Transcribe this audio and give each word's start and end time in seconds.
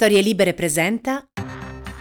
Storie 0.00 0.20
Libere 0.20 0.54
presenta. 0.54 1.26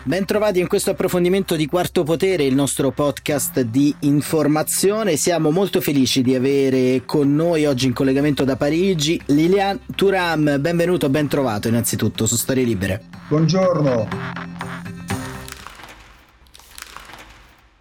Bentrovati 0.04 0.60
in 0.60 0.68
questo 0.68 0.92
approfondimento 0.92 1.56
di 1.56 1.66
Quarto 1.66 2.04
Potere, 2.04 2.44
il 2.44 2.54
nostro 2.54 2.92
podcast 2.92 3.62
di 3.62 3.92
informazione. 4.02 5.16
Siamo 5.16 5.50
molto 5.50 5.82
felici 5.82 6.22
di 6.22 6.36
avere 6.36 7.02
con 7.08 7.34
noi 7.34 7.66
oggi 7.66 7.88
in 7.88 7.94
collegamento 7.94 8.44
da 8.44 8.56
Parigi 8.56 9.20
Lilian 9.26 9.80
Turam. 9.96 10.60
Benvenuto, 10.60 11.10
ben 11.10 11.28
trovato 11.28 11.70
innanzitutto 11.70 12.28
su 12.28 12.36
Storie 12.36 12.66
Libere. 12.66 13.02
Buongiorno. 13.30 14.08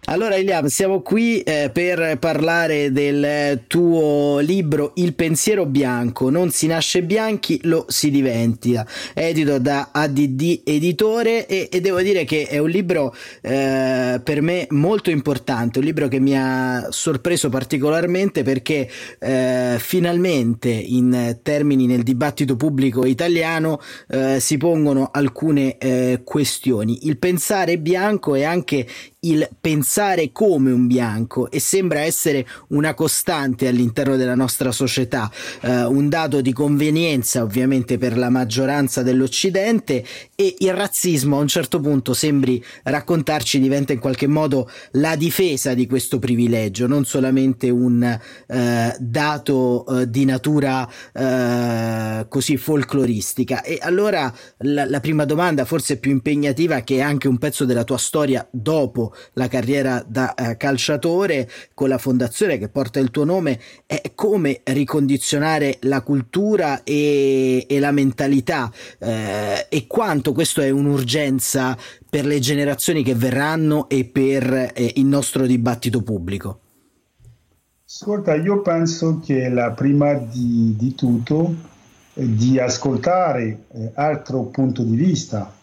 Allora 0.09 0.37
Iliam, 0.37 0.67
siamo 0.67 1.01
qui 1.01 1.41
eh, 1.41 1.69
per 1.69 2.17
parlare 2.17 2.93
del 2.93 3.63
tuo 3.67 4.39
libro 4.39 4.93
Il 4.95 5.13
pensiero 5.15 5.65
bianco, 5.65 6.29
non 6.29 6.49
si 6.49 6.65
nasce 6.65 7.03
bianchi, 7.03 7.59
lo 7.63 7.83
si 7.89 8.09
diventa, 8.09 8.87
edito 9.13 9.59
da 9.59 9.89
ADD 9.91 10.61
Editore 10.63 11.45
e, 11.45 11.67
e 11.69 11.81
devo 11.81 12.01
dire 12.01 12.23
che 12.23 12.47
è 12.47 12.57
un 12.57 12.69
libro 12.69 13.13
eh, 13.41 14.21
per 14.23 14.41
me 14.41 14.67
molto 14.69 15.09
importante, 15.09 15.79
un 15.79 15.85
libro 15.85 16.07
che 16.07 16.21
mi 16.21 16.37
ha 16.37 16.87
sorpreso 16.89 17.49
particolarmente 17.49 18.43
perché 18.43 18.89
eh, 19.19 19.75
finalmente 19.77 20.69
in 20.69 21.39
termini 21.43 21.85
nel 21.85 22.03
dibattito 22.03 22.55
pubblico 22.55 23.05
italiano 23.05 23.81
eh, 24.07 24.39
si 24.39 24.55
pongono 24.55 25.09
alcune 25.11 25.77
eh, 25.77 26.21
questioni. 26.23 27.07
Il 27.07 27.17
pensare 27.17 27.77
bianco 27.77 28.35
è 28.35 28.43
anche 28.43 28.87
il 29.21 29.49
pensare 29.59 30.31
come 30.31 30.71
un 30.71 30.85
bianco 30.85 31.49
e 31.49 31.59
sembra 31.59 32.01
essere 32.01 32.45
una 32.69 32.93
costante 32.93 33.67
all'interno 33.67 34.15
della 34.15 34.35
nostra 34.35 34.71
società, 34.71 35.31
eh, 35.61 35.85
un 35.85 36.07
dato 36.07 36.39
di 36.39 36.53
convenienza 36.53 37.41
ovviamente 37.41 37.97
per 37.97 38.15
la 38.15 38.29
maggioranza 38.29 39.01
dell'Occidente 39.01 40.05
e 40.35 40.55
il 40.59 40.73
razzismo 40.73 41.37
a 41.37 41.41
un 41.41 41.47
certo 41.47 41.79
punto 41.79 42.13
sembri 42.13 42.63
raccontarci 42.83 43.59
diventa 43.59 43.91
in 43.91 43.99
qualche 43.99 44.27
modo 44.27 44.69
la 44.91 45.15
difesa 45.15 45.73
di 45.73 45.87
questo 45.87 46.19
privilegio, 46.19 46.85
non 46.85 47.03
solamente 47.03 47.71
un 47.71 48.03
eh, 48.03 48.95
dato 48.99 49.85
eh, 49.87 50.09
di 50.11 50.25
natura 50.25 50.87
eh, 51.11 52.27
così 52.29 52.57
folcloristica. 52.57 53.63
E 53.63 53.79
allora 53.81 54.31
la, 54.59 54.85
la 54.85 54.99
prima 54.99 55.25
domanda, 55.25 55.65
forse 55.65 55.97
più 55.97 56.11
impegnativa, 56.11 56.81
che 56.81 56.97
è 56.97 57.01
anche 57.01 57.27
un 57.27 57.39
pezzo 57.39 57.65
della 57.65 57.83
tua 57.83 57.97
storia 57.97 58.47
dopo 58.51 59.06
la 59.33 59.47
carriera 59.47 60.03
da 60.07 60.33
eh, 60.33 60.57
calciatore 60.57 61.49
con 61.73 61.89
la 61.89 61.97
fondazione 61.97 62.57
che 62.57 62.69
porta 62.69 62.99
il 62.99 63.11
tuo 63.11 63.23
nome 63.23 63.59
è 63.85 64.11
come 64.15 64.61
ricondizionare 64.63 65.77
la 65.81 66.01
cultura 66.01 66.83
e, 66.83 67.65
e 67.67 67.79
la 67.79 67.91
mentalità 67.91 68.71
eh, 68.99 69.67
e 69.69 69.87
quanto 69.87 70.33
questo 70.33 70.61
è 70.61 70.69
un'urgenza 70.69 71.77
per 72.09 72.25
le 72.25 72.39
generazioni 72.39 73.03
che 73.03 73.15
verranno 73.15 73.89
e 73.89 74.05
per 74.05 74.71
eh, 74.73 74.93
il 74.95 75.05
nostro 75.05 75.45
dibattito 75.45 76.01
pubblico. 76.01 76.59
Ascolta, 77.89 78.35
io 78.35 78.61
penso 78.61 79.21
che 79.23 79.47
la 79.47 79.71
prima 79.71 80.13
di, 80.13 80.75
di 80.77 80.93
tutto 80.93 81.55
è 82.13 82.23
di 82.23 82.59
ascoltare 82.59 83.65
eh, 83.71 83.91
altro 83.93 84.43
punto 84.43 84.83
di 84.83 84.95
vista. 84.95 85.53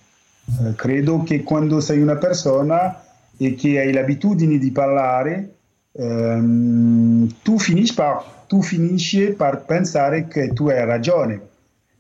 Eh, 0.47 0.75
credo 0.75 1.23
che 1.23 1.43
quando 1.43 1.81
sei 1.81 2.01
una 2.01 2.17
persona 2.17 3.04
e 3.37 3.55
che 3.55 3.79
hai 3.79 3.93
l'abitudine 3.93 4.59
di 4.59 4.71
parlare, 4.71 5.55
ehm, 5.93 7.35
tu, 7.43 7.59
finisci 7.59 7.95
per, 7.95 8.23
tu 8.47 8.63
finisci 8.63 9.33
per 9.33 9.65
pensare 9.67 10.27
che 10.29 10.53
tu 10.53 10.69
hai 10.69 10.85
ragione. 10.85 11.41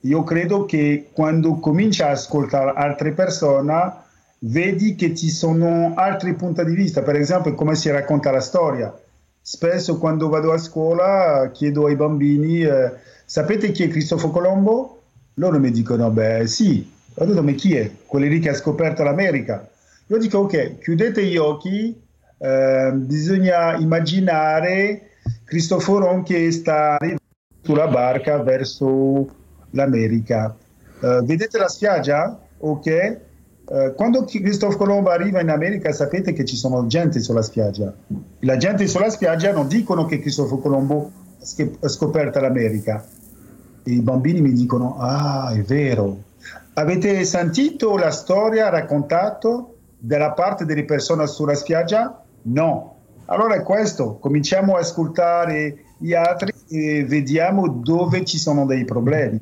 Io 0.01 0.23
credo 0.23 0.65
che 0.67 1.09
quando 1.13 1.55
cominci 1.55 2.03
a 2.03 2.11
ascoltare 2.11 2.73
altre 2.75 3.13
persone, 3.13 3.93
vedi 4.41 4.95
che 4.95 5.15
ci 5.15 5.31
sono 5.31 5.95
altri 5.97 6.35
punti 6.35 6.65
di 6.65 6.75
vista, 6.75 7.03
per 7.03 7.17
esempio 7.17 7.55
come 7.55 7.75
si 7.75 7.91
racconta 7.91 8.31
la 8.31 8.41
storia. 8.41 8.95
Spesso 9.41 9.99
quando 9.99 10.29
vado 10.29 10.53
a 10.53 10.59
scuola 10.59 11.51
chiedo 11.53 11.87
ai 11.87 11.97
bambini, 11.97 12.63
eh, 12.63 12.93
sapete 13.25 13.73
chi 13.73 13.85
è 13.85 13.89
Cristoforo 13.89 14.33
Colombo? 14.33 15.03
Loro 15.35 15.59
mi 15.59 15.71
dicono, 15.71 16.11
beh 16.11 16.47
sì. 16.47 16.93
Ma 17.17 17.53
chi 17.53 17.77
è? 17.77 17.91
Quelli 18.07 18.29
lì 18.29 18.41
che 18.41 18.51
ha 18.51 18.55
scoperto 18.55 19.03
l'America. 19.03 19.69
Io 20.09 20.19
dico 20.19 20.39
ok, 20.41 20.79
chiudete 20.81 21.25
gli 21.25 21.39
occhi, 21.39 21.99
eh, 22.39 22.91
bisogna 22.93 23.75
immaginare 23.77 25.13
Cristoforo 25.45 26.23
che 26.23 26.51
sta 26.53 26.99
sulla 27.63 27.89
barca 27.89 28.43
verso 28.43 29.27
l'America. 29.71 30.55
Eh, 31.01 31.21
vedete 31.25 31.57
la 31.57 31.69
spiaggia? 31.69 32.39
Ok. 32.59 32.87
Eh, 32.87 33.93
quando 33.97 34.25
Cristoforo 34.25 34.77
Colombo 34.77 35.09
arriva 35.09 35.41
in 35.41 35.49
America 35.49 35.91
sapete 35.91 36.35
che 36.35 36.45
ci 36.45 36.57
sono 36.57 36.87
gente 36.87 37.21
sulla 37.21 37.41
spiaggia. 37.41 37.95
La 38.41 38.59
gente 38.59 38.87
sulla 38.87 39.09
spiaggia 39.09 39.53
non 39.53 39.69
dicono 39.69 40.05
che 40.05 40.21
Cristoforo 40.21 40.61
Colombo 40.61 41.13
ha 41.81 41.89
scoperto 41.89 42.41
l'America. 42.41 43.03
I 43.85 44.01
bambini 44.01 44.43
mi 44.43 44.53
dicono, 44.53 44.99
ah, 44.99 45.51
è 45.51 45.63
vero. 45.63 46.23
Avete 46.75 47.25
sentito 47.25 47.97
la 47.97 48.11
storia 48.11 48.69
raccontata 48.69 49.67
dalla 50.05 50.33
parte 50.33 50.67
delle 50.67 50.85
persone 50.85 51.27
sulla 51.27 51.55
spiaggia? 51.55 52.23
No. 52.43 52.97
Allora 53.27 53.55
è 53.55 53.63
questo, 53.63 54.19
cominciamo 54.19 54.77
a 54.77 54.81
ascoltare 54.81 55.85
gli 55.97 56.13
altri 56.13 56.53
e 56.69 57.07
vediamo 57.07 57.69
dove 57.69 58.23
ci 58.27 58.37
sono 58.37 58.67
dei 58.67 58.85
problemi. 58.85 59.41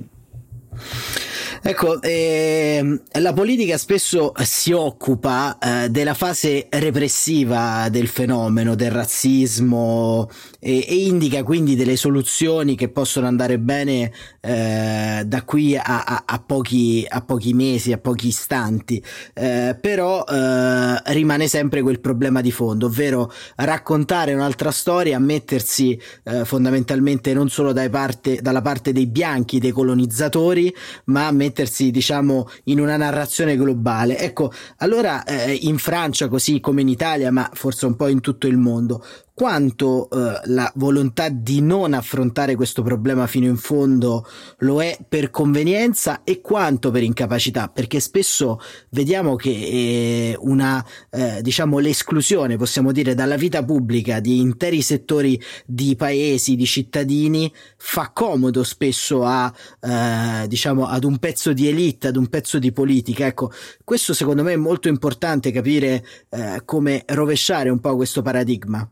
Ecco, 1.64 2.02
eh, 2.02 3.00
la 3.20 3.32
politica 3.32 3.78
spesso 3.78 4.32
si 4.42 4.72
occupa 4.72 5.58
eh, 5.58 5.90
della 5.90 6.12
fase 6.12 6.66
repressiva 6.68 7.88
del 7.88 8.08
fenomeno, 8.08 8.74
del 8.74 8.90
razzismo 8.90 10.28
e, 10.58 10.84
e, 10.88 11.06
indica 11.06 11.44
quindi 11.44 11.76
delle 11.76 11.94
soluzioni 11.94 12.74
che 12.74 12.88
possono 12.88 13.28
andare 13.28 13.60
bene 13.60 14.10
eh, 14.40 15.22
da 15.24 15.42
qui 15.44 15.76
a, 15.76 16.02
a, 16.02 16.24
a, 16.26 16.42
pochi, 16.44 17.06
a, 17.08 17.20
pochi, 17.20 17.54
mesi, 17.54 17.92
a 17.92 17.98
pochi 17.98 18.26
istanti, 18.26 19.00
eh, 19.32 19.78
però 19.80 20.24
eh, 20.24 21.00
rimane 21.12 21.46
sempre 21.46 21.80
quel 21.82 22.00
problema 22.00 22.40
di 22.40 22.50
fondo, 22.50 22.86
ovvero 22.86 23.32
raccontare 23.54 24.34
un'altra 24.34 24.72
storia, 24.72 25.16
mettersi 25.20 25.96
eh, 26.24 26.44
fondamentalmente 26.44 27.32
non 27.32 27.48
solo 27.48 27.72
parte, 27.88 28.40
dalla 28.42 28.62
parte 28.62 28.92
dei 28.92 29.06
bianchi, 29.06 29.60
dei 29.60 29.70
colonizzatori, 29.70 30.74
ma 31.04 31.30
mettersi 31.30 31.50
mettersi 31.52 31.90
diciamo 31.90 32.48
in 32.64 32.80
una 32.80 32.96
narrazione 32.96 33.56
globale. 33.56 34.18
Ecco 34.18 34.50
allora 34.78 35.22
eh, 35.24 35.52
in 35.52 35.78
Francia 35.78 36.28
così 36.28 36.58
come 36.60 36.80
in 36.80 36.88
Italia 36.88 37.30
ma 37.30 37.48
forse 37.52 37.86
un 37.86 37.94
po' 37.94 38.08
in 38.08 38.20
tutto 38.20 38.46
il 38.46 38.56
mondo 38.56 39.04
quanto 39.34 40.08
eh, 40.10 40.40
la 40.46 40.70
volontà 40.76 41.28
di 41.28 41.60
non 41.60 41.94
affrontare 41.94 42.54
questo 42.54 42.82
problema 42.82 43.26
fino 43.26 43.46
in 43.46 43.56
fondo 43.56 44.26
lo 44.58 44.82
è 44.82 44.98
per 45.08 45.30
convenienza 45.30 46.22
e 46.22 46.40
quanto 46.40 46.90
per 46.90 47.02
incapacità, 47.02 47.68
perché 47.68 48.00
spesso 48.00 48.60
vediamo 48.90 49.36
che 49.36 49.50
eh, 49.50 50.36
una, 50.40 50.84
eh, 51.10 51.40
diciamo, 51.42 51.78
l'esclusione, 51.78 52.56
possiamo 52.56 52.92
dire, 52.92 53.14
dalla 53.14 53.36
vita 53.36 53.64
pubblica 53.64 54.20
di 54.20 54.38
interi 54.38 54.82
settori 54.82 55.40
di 55.66 55.96
paesi, 55.96 56.56
di 56.56 56.66
cittadini, 56.66 57.52
fa 57.76 58.10
comodo 58.12 58.62
spesso 58.62 59.24
a, 59.24 59.52
eh, 59.80 60.46
diciamo, 60.46 60.86
ad 60.86 61.04
un 61.04 61.18
pezzo 61.18 61.52
di 61.52 61.68
elite, 61.68 62.08
ad 62.08 62.16
un 62.16 62.28
pezzo 62.28 62.58
di 62.58 62.72
politica. 62.72 63.26
Ecco, 63.26 63.50
questo 63.84 64.12
secondo 64.12 64.42
me 64.42 64.52
è 64.52 64.56
molto 64.56 64.88
importante 64.88 65.50
capire 65.50 66.04
eh, 66.28 66.62
come 66.64 67.04
rovesciare 67.06 67.70
un 67.70 67.80
po' 67.80 67.96
questo 67.96 68.22
paradigma. 68.22 68.88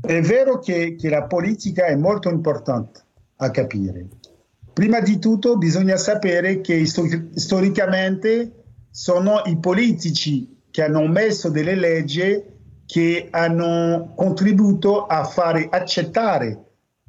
È 0.00 0.20
vero 0.22 0.58
che, 0.60 0.96
che 0.98 1.08
la 1.10 1.24
politica 1.24 1.84
è 1.86 1.94
molto 1.94 2.30
importante 2.30 3.02
a 3.36 3.50
capire. 3.50 4.06
Prima 4.72 5.00
di 5.00 5.18
tutto 5.18 5.58
bisogna 5.58 5.96
sapere 5.96 6.60
che 6.60 6.86
storicamente 6.86 8.64
sono 8.90 9.42
i 9.44 9.58
politici 9.58 10.62
che 10.70 10.82
hanno 10.82 11.06
messo 11.06 11.50
delle 11.50 11.74
leggi 11.74 12.42
che 12.86 13.28
hanno 13.30 14.12
contribuito 14.16 15.06
a 15.06 15.24
fare 15.24 15.68
accettare 15.70 16.64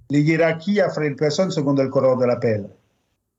le 0.08 0.24
gerarchie 0.24 0.90
fra 0.90 1.04
le 1.04 1.16
persone 1.16 1.52
secondo 1.52 1.82
il 1.82 1.90
colore 1.90 2.18
della 2.18 2.38
pelle. 2.38 2.76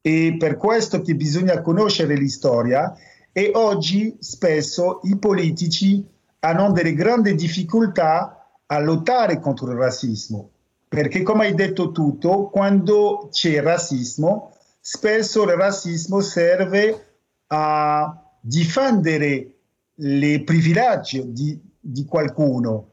E 0.00 0.36
per 0.38 0.56
questo 0.56 1.02
che 1.02 1.14
bisogna 1.14 1.60
conoscere 1.60 2.18
la 2.18 2.28
storia 2.28 2.96
e 3.32 3.50
oggi 3.54 4.16
spesso 4.18 5.00
i 5.04 5.16
politici 5.18 6.04
hanno 6.40 6.72
delle 6.72 6.94
grandi 6.94 7.34
difficoltà 7.34 8.45
a 8.66 8.78
lottare 8.80 9.38
contro 9.38 9.70
il 9.70 9.78
razzismo, 9.78 10.50
perché 10.88 11.22
come 11.22 11.46
hai 11.46 11.54
detto 11.54 11.92
tutto, 11.92 12.48
quando 12.48 13.28
c'è 13.30 13.60
razzismo, 13.60 14.54
spesso 14.80 15.42
il 15.44 15.50
razzismo 15.50 16.20
serve 16.20 17.14
a 17.48 18.22
difendere 18.40 19.54
i 19.94 20.42
privilegi 20.44 21.32
di, 21.32 21.60
di 21.80 22.04
qualcuno 22.04 22.92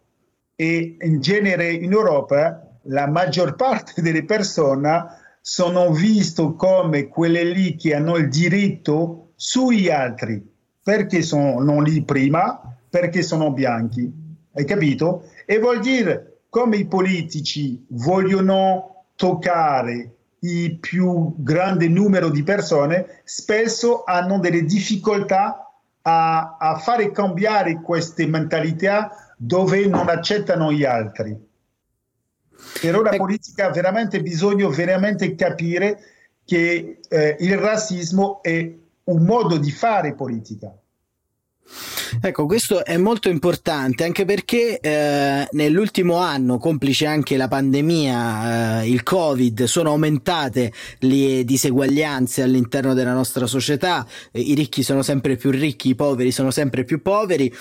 e 0.56 0.98
in 1.00 1.20
genere 1.20 1.72
in 1.72 1.92
Europa 1.92 2.68
la 2.84 3.08
maggior 3.08 3.56
parte 3.56 4.02
delle 4.02 4.24
persone 4.24 5.06
sono 5.42 5.92
visti 5.92 6.54
come 6.56 7.08
quelle 7.08 7.44
lì 7.44 7.76
che 7.76 7.96
hanno 7.96 8.16
il 8.16 8.30
diritto 8.30 9.32
sugli 9.36 9.90
altri, 9.90 10.42
perché 10.82 11.22
sono 11.22 11.82
lì 11.82 12.04
prima, 12.04 12.62
perché 12.90 13.22
sono 13.22 13.52
bianchi. 13.52 14.10
Hai 14.54 14.66
capito? 14.66 15.30
E 15.46 15.60
vuol 15.60 15.80
dire 15.80 16.40
come 16.50 16.78
i 16.78 16.86
politici 16.86 17.84
vogliono 17.90 19.06
toccare 19.16 20.12
il 20.40 20.78
più 20.78 21.34
grande 21.38 21.88
numero 21.88 22.30
di 22.30 22.44
persone, 22.44 23.22
spesso 23.24 24.04
hanno 24.04 24.40
delle 24.40 24.64
difficoltà 24.64 25.72
a, 26.02 26.58
a 26.60 26.78
fare 26.78 27.12
cambiare 27.12 27.82
queste 27.82 28.28
mentalità 28.28 29.34
dove 29.38 29.88
non 29.88 30.10
accettano 30.10 30.72
gli 30.72 30.84
altri. 30.84 31.36
Però 32.82 33.02
la 33.02 33.16
politica 33.16 33.68
ha 33.68 33.72
veramente 33.72 34.22
bisogno 34.22 34.70
veramente 34.70 35.36
capire 35.36 36.00
che 36.46 37.00
eh, 37.08 37.36
il 37.40 37.58
razzismo 37.58 38.42
è 38.42 38.74
un 39.06 39.24
modo 39.24 39.58
di 39.58 39.72
fare 39.72 40.14
politica. 40.14 40.74
Ecco, 42.22 42.46
questo 42.46 42.86
è 42.86 42.98
molto 42.98 43.30
importante 43.30 44.04
anche 44.04 44.26
perché 44.26 44.80
eh, 44.80 45.48
nell'ultimo 45.52 46.18
anno, 46.18 46.58
complice 46.58 47.06
anche 47.06 47.38
la 47.38 47.48
pandemia, 47.48 48.82
eh, 48.82 48.90
il 48.90 49.04
Covid, 49.04 49.64
sono 49.64 49.90
aumentate 49.90 50.72
le 51.00 51.44
diseguaglianze 51.44 52.42
all'interno 52.42 52.94
della 52.94 53.14
nostra 53.14 53.46
società, 53.46 54.06
eh, 54.32 54.40
i 54.40 54.54
ricchi 54.54 54.84
sono 54.84 55.02
sempre 55.02 55.36
più 55.36 55.52
ricchi, 55.52 55.90
i 55.90 55.96
poveri 55.96 56.32
sono 56.32 56.52
sempre 56.52 56.84
più 56.84 57.02
poveri. 57.02 57.52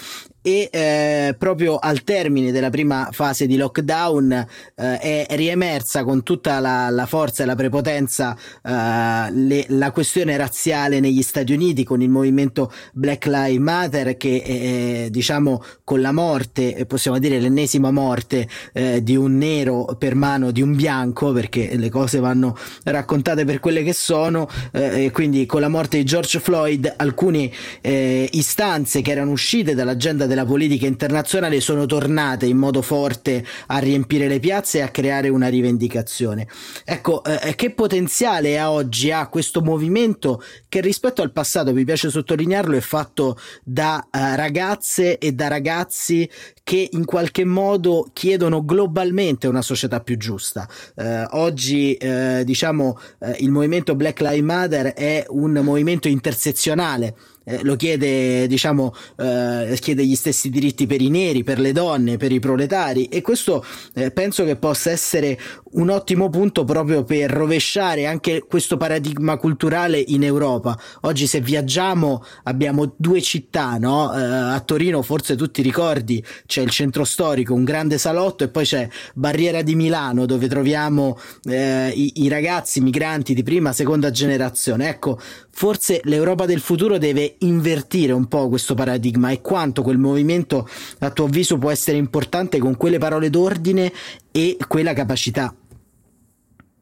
E 0.45 0.69
eh, 0.73 1.37
proprio 1.39 1.77
al 1.77 2.03
termine 2.03 2.51
della 2.51 2.69
prima 2.69 3.11
fase 3.13 3.47
di 3.47 3.57
lockdown 3.57 4.33
eh, 4.75 4.99
è 4.99 5.27
riemersa 5.37 6.03
con 6.03 6.25
tutta 6.25 6.59
la, 6.59 6.91
la 6.91 7.07
forza 7.07 7.45
e 7.45 7.47
la 7.47 7.55
prepotenza 7.55 8.37
eh, 8.61 9.31
le, 9.31 9.67
la 9.69 9.93
questione 9.93 10.37
razziale 10.37 10.99
negli 10.99 11.23
Stati 11.23 11.53
Uniti 11.53 11.85
con 11.85 12.03
il 12.03 12.09
movimento 12.09 12.73
Black 12.93 13.27
Lives 13.27 13.63
Matter 13.63 14.17
che 14.17 14.42
eh, 14.45 15.09
diciamo 15.11 15.63
con 15.85 16.01
la 16.01 16.13
morte 16.13 16.85
possiamo 16.87 17.19
dire 17.19 17.39
l'ennesima 17.41 17.91
morte 17.91 18.49
eh, 18.73 19.03
di 19.03 19.17
un 19.17 19.37
nero 19.37 19.97
per 19.99 20.15
mano 20.15 20.51
di 20.51 20.63
un 20.63 20.75
bianco 20.75 21.33
perché 21.33 21.77
le 21.77 21.91
cose 21.91 22.19
vanno 22.19 22.57
raccontate 22.85 23.45
per 23.45 23.61
quelle 23.61 23.83
che 23.83 23.93
sono 23.93 24.49
eh, 24.73 25.11
quindi 25.13 25.47
con 25.47 25.61
la 25.61 25.69
morte 25.69 25.99
di 25.99 26.05
George 26.05 26.41
Floyd 26.41 26.93
alcune 26.97 27.51
istanze 27.83 29.03
che 29.03 29.11
erano 29.11 29.31
uscite 29.31 29.75
dall'agenda 29.75 30.27
della 30.27 30.45
politica 30.45 30.87
internazionale 30.87 31.61
sono 31.61 31.87
tornate 31.87 32.47
in 32.47 32.57
modo 32.57 32.83
forte 32.83 33.45
a 33.67 33.79
riempire 33.79 34.29
le 34.29 34.41
piazze 34.41 34.79
e 34.79 34.81
a 34.83 34.89
creare 34.89 35.29
una 35.29 35.49
rivendicazione. 35.49 36.47
Ecco, 36.85 37.23
eh, 37.25 37.39
eh, 37.43 37.55
che 37.55 37.71
potenziale 37.71 38.59
ha 38.59 38.71
oggi 38.71 39.11
ha 39.11 39.27
questo 39.29 39.63
movimento 39.63 40.43
che 40.69 40.81
rispetto 40.81 41.23
al 41.23 41.33
passato, 41.33 41.73
mi 41.73 41.85
piace 41.85 42.11
sottolinearlo, 42.11 42.77
è 42.77 42.81
fatto 42.81 43.39
da 43.63 44.07
eh, 44.11 44.32
ragazze 44.35 45.19
e 45.19 45.33
da 45.33 45.49
ragazzi 45.49 46.29
che 46.63 46.89
in 46.93 47.05
qualche 47.05 47.45
modo 47.45 48.09
chiedono 48.13 48.65
globalmente 48.65 49.49
una 49.49 49.63
società 49.63 50.01
più 50.01 50.17
giusta. 50.17 50.69
Eh, 50.95 51.27
oggi, 51.31 51.95
eh, 51.95 52.43
diciamo, 52.45 52.99
eh, 53.21 53.37
il 53.41 53.51
movimento 53.51 53.95
Black 53.95 54.21
Lives 54.21 54.43
Matter 54.43 54.93
è 54.95 55.25
un 55.29 55.53
movimento 55.63 56.09
intersezionale 56.09 57.15
eh, 57.45 57.63
lo 57.63 57.77
chiede, 57.77 58.47
diciamo, 58.47 58.95
eh, 59.19 59.77
chiede 59.81 60.07
gli 60.07 60.15
stessi 60.15 60.49
diritti 60.49 60.87
per 60.87 61.01
i 61.01 61.09
neri, 61.09 61.43
per 61.43 61.59
le 61.59 61.73
donne, 61.73 62.17
per 62.17 62.31
i 62.31 62.39
proletari 62.39 63.07
e 63.07 63.21
questo 63.21 63.65
eh, 63.95 64.11
penso 64.11 64.45
che 64.45 64.57
possa 64.57 64.91
essere 64.91 65.39
un 65.73 65.91
ottimo 65.91 66.29
punto 66.29 66.65
proprio 66.65 67.05
per 67.05 67.31
rovesciare 67.31 68.07
anche 68.07 68.45
questo 68.47 68.77
paradigma 68.77 69.37
culturale 69.37 69.99
in 69.99 70.23
Europa. 70.25 70.79
Oggi 71.03 71.27
se 71.27 71.41
viaggiamo 71.41 72.25
abbiamo 72.45 72.95
due 72.97 73.23
città, 73.23 73.77
no? 73.79 74.13
Eh, 74.15 74.23
a 74.23 74.61
Torino 74.61 75.03
forse 75.03 75.37
tutti 75.37 75.63
ricordi 75.63 76.23
c'è 76.47 76.61
il 76.61 76.71
centro 76.71 77.05
storico, 77.05 77.55
un 77.55 77.65
grande 77.65 77.99
salotto 77.99 78.45
e 78.45 78.49
poi 78.49 78.65
c'è 78.65 78.89
Barriera 79.15 79.63
di 79.63 79.75
Milano 79.75 80.27
dove 80.27 80.49
troviamo 80.49 81.19
eh, 81.45 81.91
i, 81.95 82.25
i 82.25 82.29
ragazzi 82.29 82.81
migranti 82.81 83.35
di 83.35 83.43
prima, 83.43 83.73
seconda 83.73 84.11
generazione. 84.11 84.89
Ecco, 84.89 85.19
forse 85.51 86.01
l'Europa 86.05 86.47
del 86.47 86.61
futuro 86.61 86.99
deve 86.99 87.37
invertire 87.39 88.13
un 88.13 88.27
po' 88.27 88.49
questo 88.49 88.75
paradigma 88.75 89.31
e 89.31 89.41
quanto 89.41 89.83
quel 89.83 89.99
movimento 89.99 90.69
a 91.01 91.11
tuo 91.11 91.27
avviso 91.27 91.59
può 91.59 91.71
essere 91.71 91.97
importante 91.97 92.59
con 92.59 92.77
quelle 92.77 92.99
parole 92.99 93.31
d'ordine 93.31 93.93
e 94.31 94.57
quella 94.67 94.93
capacità. 94.93 95.55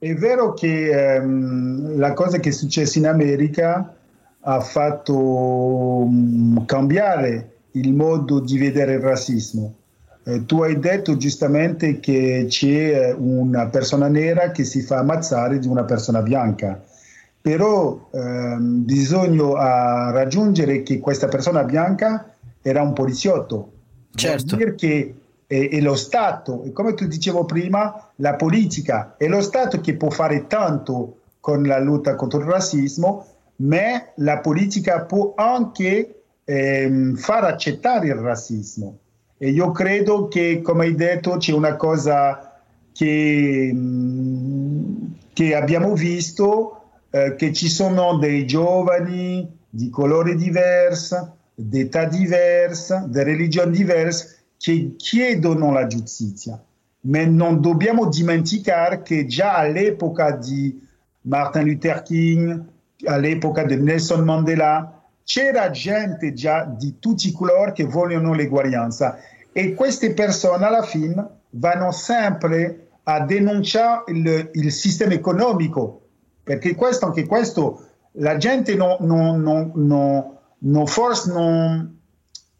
È 0.01 0.15
vero 0.15 0.55
che 0.55 1.15
ehm, 1.15 1.99
la 1.99 2.15
cosa 2.15 2.39
che 2.39 2.49
è 2.49 2.53
successa 2.53 2.99
in 2.99 3.07
America 3.07 3.95
ha 4.41 4.61
fatto 4.61 5.15
um, 5.15 6.65
cambiare 6.65 7.51
il 7.73 7.93
modo 7.93 8.41
di 8.41 8.57
vedere 8.59 8.95
il 8.95 9.01
razzismo. 9.01 9.75
Eh, 10.25 10.47
tu 10.47 10.63
hai 10.63 10.79
detto 10.79 11.17
giustamente 11.19 12.01
che 12.01 12.47
c'è 12.49 13.15
una 13.17 13.67
persona 13.69 14.09
nera 14.09 14.51
che 14.51 14.65
si 14.65 14.81
fa 14.81 14.99
ammazzare 14.99 15.59
di 15.59 15.69
una 15.69 15.85
persona 15.85 16.23
bianca 16.23 16.83
però 17.41 18.09
ehm, 18.13 18.85
bisogna 18.85 20.11
raggiungere 20.11 20.83
che 20.83 20.99
questa 20.99 21.29
persona 21.29 21.65
bianca 21.65 22.35
era 22.61 22.83
un 22.83 22.93
poliziotto. 22.93 23.73
Certo. 24.15 24.57
Vuol 24.57 24.59
dire 24.59 24.75
che 24.75 25.15
è, 25.51 25.69
è, 25.69 25.81
lo 25.81 25.97
Stato, 25.97 26.63
e 26.63 26.71
come 26.71 26.95
tu 26.95 27.09
dicevo 27.09 27.45
prima, 27.45 28.13
la 28.17 28.37
politica 28.37 29.17
è 29.17 29.27
lo 29.27 29.41
Stato 29.41 29.81
che 29.81 29.97
può 29.97 30.09
fare 30.09 30.47
tanto 30.47 31.17
con 31.41 31.65
la 31.65 31.81
lotta 31.81 32.15
contro 32.15 32.39
il 32.39 32.47
razzismo, 32.47 33.27
ma 33.57 34.13
la 34.17 34.39
politica 34.39 35.01
può 35.07 35.33
anche 35.35 36.23
ehm, 36.45 37.17
far 37.17 37.45
accettare 37.45 38.07
il 38.07 38.15
razzismo. 38.15 38.99
E 39.39 39.51
io 39.51 39.73
credo 39.73 40.29
che, 40.29 40.61
come 40.63 40.85
hai 40.85 40.95
detto, 40.95 41.37
c'è 41.39 41.53
una 41.53 41.75
cosa 41.75 42.61
che, 42.93 43.71
mm, 43.75 45.05
che 45.33 45.55
abbiamo 45.57 45.95
visto 45.95 46.83
eh, 47.11 47.35
che 47.35 47.53
ci 47.53 47.69
sono 47.69 48.19
dei 48.19 48.47
giovani 48.47 49.59
di 49.69 49.91
colore 49.91 50.37
diverso, 50.37 51.39
di 51.53 51.81
età 51.81 52.05
diversa, 52.05 53.05
di 53.09 53.23
religione 53.25 53.73
diversa, 53.73 54.27
che 54.61 54.95
chiedono 54.99 55.73
la 55.73 55.87
giustizia. 55.87 56.63
Ma 57.03 57.25
non 57.25 57.63
dobbiamo 57.63 58.11
dimenticare 58.11 59.01
che 59.01 59.25
già 59.25 59.57
all'epoca 59.57 60.33
di 60.33 60.87
Martin 61.23 61.65
Luther 61.65 62.03
King, 62.03 62.63
all'epoca 63.05 63.65
di 63.65 63.77
Nelson 63.77 64.23
Mandela, 64.23 65.03
c'era 65.25 65.71
gente 65.71 66.35
già 66.35 66.65
di 66.65 66.99
tutti 66.99 67.29
i 67.29 67.33
colori 67.33 67.73
che 67.73 67.85
vogliono 67.85 68.35
l'eguaglianza 68.35 69.19
e 69.51 69.73
queste 69.73 70.13
persone 70.13 70.67
alla 70.67 70.83
fine 70.83 71.27
vanno 71.53 71.91
sempre 71.91 72.89
a 73.05 73.21
denunciare 73.21 74.03
il, 74.09 74.51
il 74.53 74.73
sistema 74.73 75.15
economico 75.15 76.03
perché 76.43 76.75
questo, 76.75 77.07
anche 77.07 77.25
questo 77.25 77.87
la 78.13 78.37
gente 78.37 78.75
non, 78.75 78.97
non, 79.01 79.41
non, 79.75 80.37
non 80.59 80.87
forse 80.87 81.33
non, 81.33 81.99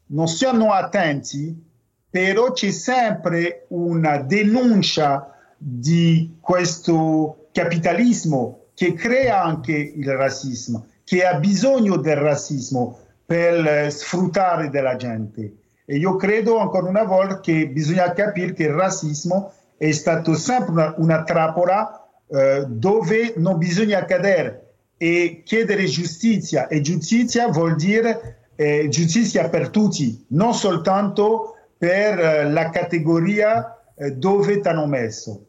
non 0.07 0.29
siamo 0.29 0.73
attenti, 0.73 1.69
però 2.11 2.53
c'è 2.53 2.71
sempre 2.71 3.67
una 3.69 4.19
denuncia 4.19 5.35
di 5.57 6.37
questo 6.41 7.49
capitalismo 7.53 8.67
che 8.75 8.95
crea 8.95 9.43
anche 9.43 9.73
il 9.73 10.11
razzismo, 10.13 10.87
che 11.05 11.25
ha 11.25 11.35
bisogno 11.35 11.97
del 11.97 12.17
razzismo 12.17 12.99
per 13.25 13.93
sfruttare 13.93 14.71
della 14.71 14.97
gente. 14.97 15.55
E 15.85 15.97
io 15.97 16.17
credo 16.17 16.59
ancora 16.59 16.89
una 16.89 17.05
volta 17.05 17.41
che 17.41 17.69
bisogna 17.69 18.13
capire 18.13 18.53
che 18.55 18.65
il 18.65 18.73
razzismo 18.73 19.53
è 19.77 19.91
stato 19.93 20.35
sempre 20.35 20.73
una, 20.73 20.95
una 20.97 21.23
trappola 21.25 22.09
eh, 22.27 22.65
dove 22.69 23.35
non 23.37 23.59
bisogna 23.59 24.05
cadere 24.05 24.75
e 24.97 25.43
chiedere 25.45 25.85
giustizia 25.87 26.69
e 26.69 26.81
giustizia 26.81 27.49
vuol 27.49 27.75
dire 27.77 28.49
eh, 28.57 28.89
giustizia 28.89 29.49
per 29.49 29.71
tutti, 29.71 30.27
non 30.29 30.55
soltanto 30.55 31.57
per 31.81 32.19
eh, 32.19 32.51
la 32.51 32.69
categoria 32.69 33.95
eh, 33.97 34.11
dove 34.11 34.61
ti 34.61 34.69
hanno 34.69 34.85
messo. 34.85 35.47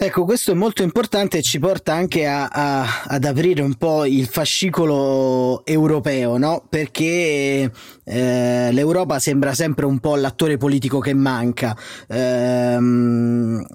Ecco, 0.00 0.24
questo 0.24 0.52
è 0.52 0.54
molto 0.54 0.84
importante 0.84 1.38
e 1.38 1.42
ci 1.42 1.58
porta 1.58 1.92
anche 1.92 2.24
a, 2.24 2.46
a, 2.46 3.02
ad 3.06 3.24
aprire 3.24 3.62
un 3.62 3.74
po' 3.74 4.04
il 4.04 4.28
fascicolo 4.28 5.66
europeo, 5.66 6.36
no? 6.36 6.62
Perché 6.68 7.68
eh, 8.04 8.68
l'Europa 8.70 9.18
sembra 9.18 9.54
sempre 9.54 9.86
un 9.86 9.98
po' 9.98 10.14
l'attore 10.14 10.56
politico 10.56 11.00
che 11.00 11.14
manca. 11.14 11.76
Eh, 12.06 12.78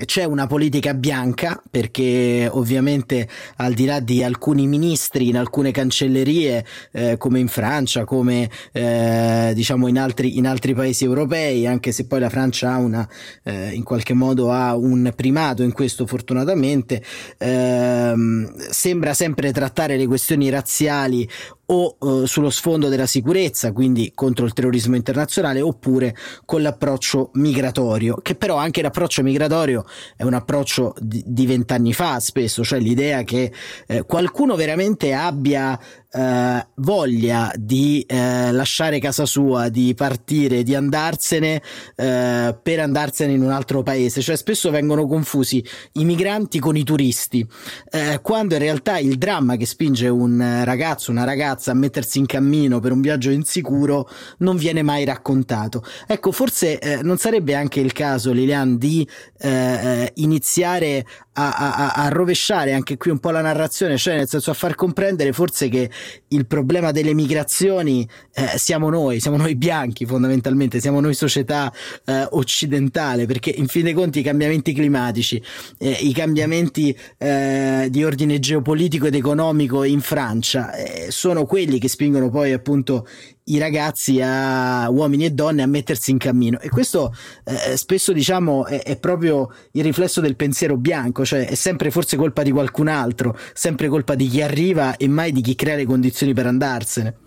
c'è 0.05 0.23
una 0.23 0.47
politica 0.47 0.93
bianca, 0.93 1.61
perché 1.69 2.47
ovviamente 2.49 3.27
al 3.57 3.73
di 3.73 3.83
là 3.83 3.99
di 3.99 4.23
alcuni 4.23 4.65
ministri 4.65 5.27
in 5.27 5.35
alcune 5.35 5.71
cancellerie, 5.71 6.65
eh, 6.93 7.17
come 7.17 7.39
in 7.39 7.49
Francia, 7.49 8.05
come 8.05 8.49
eh, 8.71 9.51
diciamo 9.53 9.89
in 9.89 9.99
altri, 9.99 10.37
in 10.37 10.47
altri 10.47 10.73
paesi 10.73 11.03
europei, 11.03 11.67
anche 11.67 11.91
se 11.91 12.07
poi 12.07 12.21
la 12.21 12.29
Francia 12.29 12.71
ha 12.71 12.77
una, 12.77 13.05
eh, 13.43 13.71
in 13.73 13.83
qualche 13.83 14.13
modo 14.13 14.51
ha 14.51 14.73
un 14.73 15.11
primato 15.13 15.63
in 15.63 15.73
questo 15.73 16.11
fortunatamente, 16.13 17.01
ehm, 17.39 18.55
sembra 18.69 19.15
sempre 19.15 19.51
trattare 19.51 19.97
le 19.97 20.05
questioni 20.05 20.47
razziali 20.51 21.27
o 21.65 21.97
eh, 21.99 22.27
sullo 22.27 22.49
sfondo 22.49 22.89
della 22.89 23.05
sicurezza, 23.05 23.71
quindi 23.71 24.11
contro 24.13 24.45
il 24.45 24.53
terrorismo 24.53 24.95
internazionale, 24.95 25.61
oppure 25.61 26.15
con 26.45 26.61
l'approccio 26.61 27.31
migratorio, 27.33 28.17
che 28.21 28.35
però 28.35 28.57
anche 28.57 28.81
l'approccio 28.81 29.23
migratorio 29.23 29.85
è 30.17 30.23
un 30.23 30.33
approccio 30.33 30.93
di 30.99 31.45
vent'anni 31.45 31.93
fa 31.93 32.19
spesso, 32.19 32.63
cioè 32.63 32.79
l'idea 32.79 33.23
che 33.23 33.51
eh, 33.87 34.03
qualcuno 34.03 34.55
veramente 34.55 35.13
abbia 35.13 35.79
eh, 36.11 36.67
voglia 36.75 37.51
di 37.55 38.03
eh, 38.07 38.51
lasciare 38.51 38.99
casa 38.99 39.25
sua, 39.25 39.69
di 39.69 39.93
partire, 39.95 40.63
di 40.63 40.75
andarsene 40.75 41.61
eh, 41.95 42.57
per 42.61 42.79
andarsene 42.79 43.33
in 43.33 43.41
un 43.41 43.51
altro 43.51 43.83
paese. 43.83 44.21
Cioè 44.21 44.35
spesso 44.35 44.69
vengono 44.69 45.07
confusi 45.07 45.63
i 45.93 46.05
migranti 46.05 46.59
con 46.59 46.75
i 46.75 46.83
turisti, 46.83 47.47
eh, 47.89 48.19
quando 48.21 48.53
in 48.55 48.59
realtà 48.59 48.99
il 48.99 49.17
dramma 49.17 49.55
che 49.55 49.65
spinge 49.65 50.07
un 50.07 50.61
ragazzo, 50.63 51.11
una 51.11 51.23
ragazza 51.23 51.52
a 51.71 51.73
mettersi 51.73 52.19
in 52.19 52.25
cammino 52.25 52.79
per 52.79 52.91
un 52.91 53.01
viaggio 53.01 53.29
insicuro 53.29 54.09
non 54.39 54.57
viene 54.57 54.81
mai 54.81 55.05
raccontato. 55.05 55.83
Ecco, 56.07 56.31
forse 56.31 56.79
eh, 56.79 57.01
non 57.01 57.17
sarebbe 57.17 57.53
anche 57.53 57.79
il 57.79 57.91
caso, 57.93 58.31
Lilian, 58.31 58.77
di 58.77 59.07
eh, 59.39 60.11
iniziare 60.15 61.05
a, 61.33 61.51
a, 61.51 61.91
a, 61.93 62.07
rovesciare 62.09 62.73
anche 62.73 62.97
qui 62.97 63.11
un 63.11 63.19
po' 63.19 63.31
la 63.31 63.41
narrazione, 63.41 63.97
cioè 63.97 64.15
nel 64.15 64.27
senso 64.27 64.51
a 64.51 64.53
far 64.53 64.75
comprendere 64.75 65.33
forse 65.33 65.67
che 65.69 65.89
il 66.29 66.45
problema 66.45 66.91
delle 66.91 67.13
migrazioni 67.13 68.07
eh, 68.33 68.57
siamo 68.57 68.89
noi, 68.89 69.19
siamo 69.19 69.37
noi 69.37 69.55
bianchi 69.55 70.05
fondamentalmente, 70.05 70.79
siamo 70.79 70.99
noi 70.99 71.13
società 71.13 71.71
eh, 72.05 72.27
occidentale, 72.31 73.25
perché 73.25 73.49
in 73.49 73.67
fin 73.67 73.83
dei 73.83 73.93
conti 73.93 74.19
i 74.19 74.23
cambiamenti 74.23 74.73
climatici, 74.73 75.41
eh, 75.79 75.97
i 76.01 76.13
cambiamenti 76.13 76.95
eh, 77.17 77.87
di 77.89 78.03
ordine 78.03 78.39
geopolitico 78.39 79.07
ed 79.07 79.15
economico 79.15 79.83
in 79.83 80.01
Francia 80.01 80.73
eh, 80.73 81.07
sono 81.09 81.45
quelli 81.45 81.79
che 81.79 81.87
spingono 81.87 82.29
poi 82.29 82.51
appunto 82.51 83.07
i 83.45 83.57
ragazzi 83.57 84.21
a 84.21 84.89
uomini 84.89 85.25
e 85.25 85.31
donne 85.31 85.63
a 85.63 85.67
mettersi 85.67 86.11
in 86.11 86.17
cammino. 86.17 86.59
E 86.59 86.69
questo 86.69 87.13
eh, 87.43 87.75
spesso 87.75 88.13
diciamo 88.13 88.65
è, 88.65 88.81
è, 88.83 88.97
proprio 88.97 89.49
il 89.71 89.83
riflesso 89.83 90.21
del 90.21 90.35
pensiero 90.35 90.77
bianco 90.77 91.25
cioè 91.25 91.47
è 91.47 91.55
sempre 91.55 91.91
forse 91.91 92.15
colpa 92.15 92.43
di 92.43 92.51
qualcun 92.51 92.87
altro 92.87 93.37
sempre 93.53 93.87
colpa 93.87 94.15
di 94.15 94.27
chi 94.27 94.41
arriva 94.41 94.95
e 94.95 95.07
mai 95.07 95.31
di 95.31 95.41
chi 95.41 95.55
crea 95.55 95.75
le 95.75 95.85
condizioni 95.85 96.33
per 96.33 96.47
andarsene. 96.47 97.17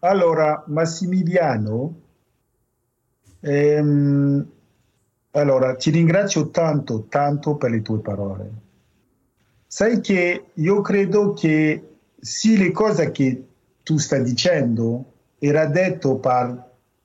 Allora 0.00 0.62
Massimiliano 0.68 2.00
ehm, 3.40 4.46
allora 5.32 5.74
ti 5.74 5.90
ringrazio 5.90 6.50
tanto 6.50 7.06
tanto 7.08 7.56
per 7.56 7.70
le 7.70 7.82
tue 7.82 7.98
parole. 8.00 8.50
Sai 9.66 10.00
che 10.00 10.46
io 10.54 10.80
credo 10.80 11.32
che 11.34 11.82
sì 12.20 12.56
le 12.56 12.70
cose 12.70 13.10
che 13.10 13.47
tu 13.88 13.96
stai 13.96 14.22
dicendo 14.22 15.12
era 15.38 15.64
detto 15.64 16.16
per 16.16 16.62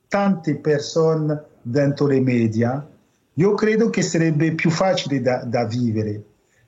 tante 0.09 0.57
persone 0.57 1.41
dentro 1.61 2.07
le 2.07 2.19
media, 2.19 2.85
io 3.35 3.53
credo 3.53 3.89
che 3.89 4.01
sarebbe 4.01 4.51
più 4.51 4.69
facile 4.69 5.21
da, 5.21 5.45
da 5.45 5.63
vivere, 5.63 6.21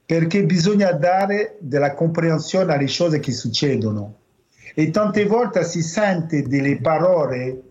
perché 0.06 0.46
bisogna 0.46 0.94
dare 0.94 1.58
della 1.60 1.94
comprensione 1.96 2.74
alle 2.74 2.88
cose 2.88 3.20
che 3.20 3.34
succedono. 3.34 4.16
E 4.74 4.90
tante 4.90 5.26
volte 5.26 5.66
si 5.66 5.82
sente 5.82 6.44
delle 6.44 6.80
parole, 6.80 7.62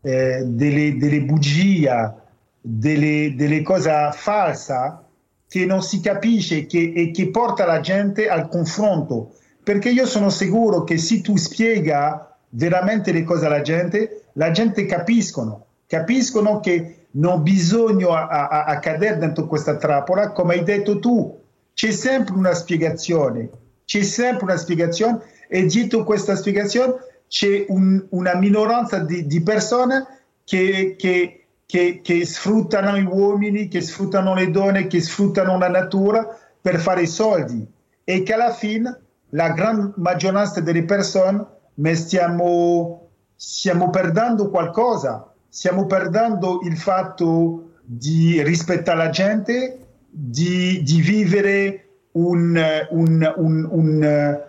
eh, 0.00 0.42
delle, 0.44 0.96
delle 0.96 1.22
bugie, 1.22 2.14
delle, 2.60 3.34
delle 3.36 3.62
cose 3.62 4.10
false 4.12 4.98
che 5.46 5.64
non 5.66 5.82
si 5.82 6.00
capisce 6.00 6.66
che, 6.66 6.92
e 6.96 7.12
che 7.12 7.30
porta 7.30 7.64
la 7.64 7.78
gente 7.78 8.28
al 8.28 8.48
confronto 8.48 9.34
perché 9.62 9.90
io 9.90 10.06
sono 10.06 10.30
sicuro 10.30 10.84
che 10.84 10.98
se 10.98 11.20
tu 11.20 11.36
spiega 11.36 12.36
veramente 12.50 13.12
le 13.12 13.22
cose 13.22 13.46
alla 13.46 13.62
gente, 13.62 14.24
la 14.34 14.50
gente 14.50 14.86
capiscono, 14.86 15.66
capiscono 15.86 16.60
che 16.60 17.06
non 17.12 17.42
bisogna 17.42 18.28
a, 18.28 18.48
a, 18.48 18.64
a 18.64 18.78
cadere 18.78 19.18
dentro 19.18 19.46
questa 19.46 19.76
trappola, 19.76 20.32
come 20.32 20.54
hai 20.54 20.64
detto 20.64 20.98
tu, 20.98 21.38
c'è 21.74 21.90
sempre 21.90 22.34
una 22.34 22.54
spiegazione, 22.54 23.48
c'è 23.84 24.02
sempre 24.02 24.44
una 24.44 24.56
spiegazione 24.56 25.20
e 25.48 25.66
dietro 25.66 26.04
questa 26.04 26.34
spiegazione 26.34 26.94
c'è 27.28 27.64
un, 27.68 28.04
una 28.10 28.34
minoranza 28.34 28.98
di, 28.98 29.26
di 29.26 29.42
persone 29.42 30.06
che, 30.44 30.96
che, 30.98 31.44
che, 31.64 32.00
che, 32.02 32.26
sfruttano 32.26 32.98
gli 32.98 33.06
uomini, 33.06 33.68
che 33.68 33.80
sfruttano 33.80 34.34
le 34.34 34.50
donne, 34.50 34.86
che 34.86 35.00
sfruttano 35.00 35.56
la 35.56 35.68
natura 35.68 36.38
per 36.60 36.78
fare 36.78 37.06
soldi. 37.06 37.66
E 38.04 38.22
che 38.22 38.34
alla 38.34 38.52
fine 38.52 39.00
la 39.34 39.50
gran 39.50 39.92
maggioranza 39.96 40.60
delle 40.60 40.84
persone 40.84 41.46
stiamo, 41.92 43.08
stiamo 43.36 43.90
perdendo 43.90 44.50
qualcosa, 44.50 45.32
stiamo 45.48 45.86
perdendo 45.86 46.60
il 46.64 46.76
fatto 46.76 47.72
di 47.82 48.42
rispettare 48.42 48.98
la 48.98 49.10
gente, 49.10 49.78
di, 50.08 50.82
di 50.82 51.00
vivere 51.00 51.86
un, 52.12 52.60
un, 52.90 53.32
un, 53.36 54.40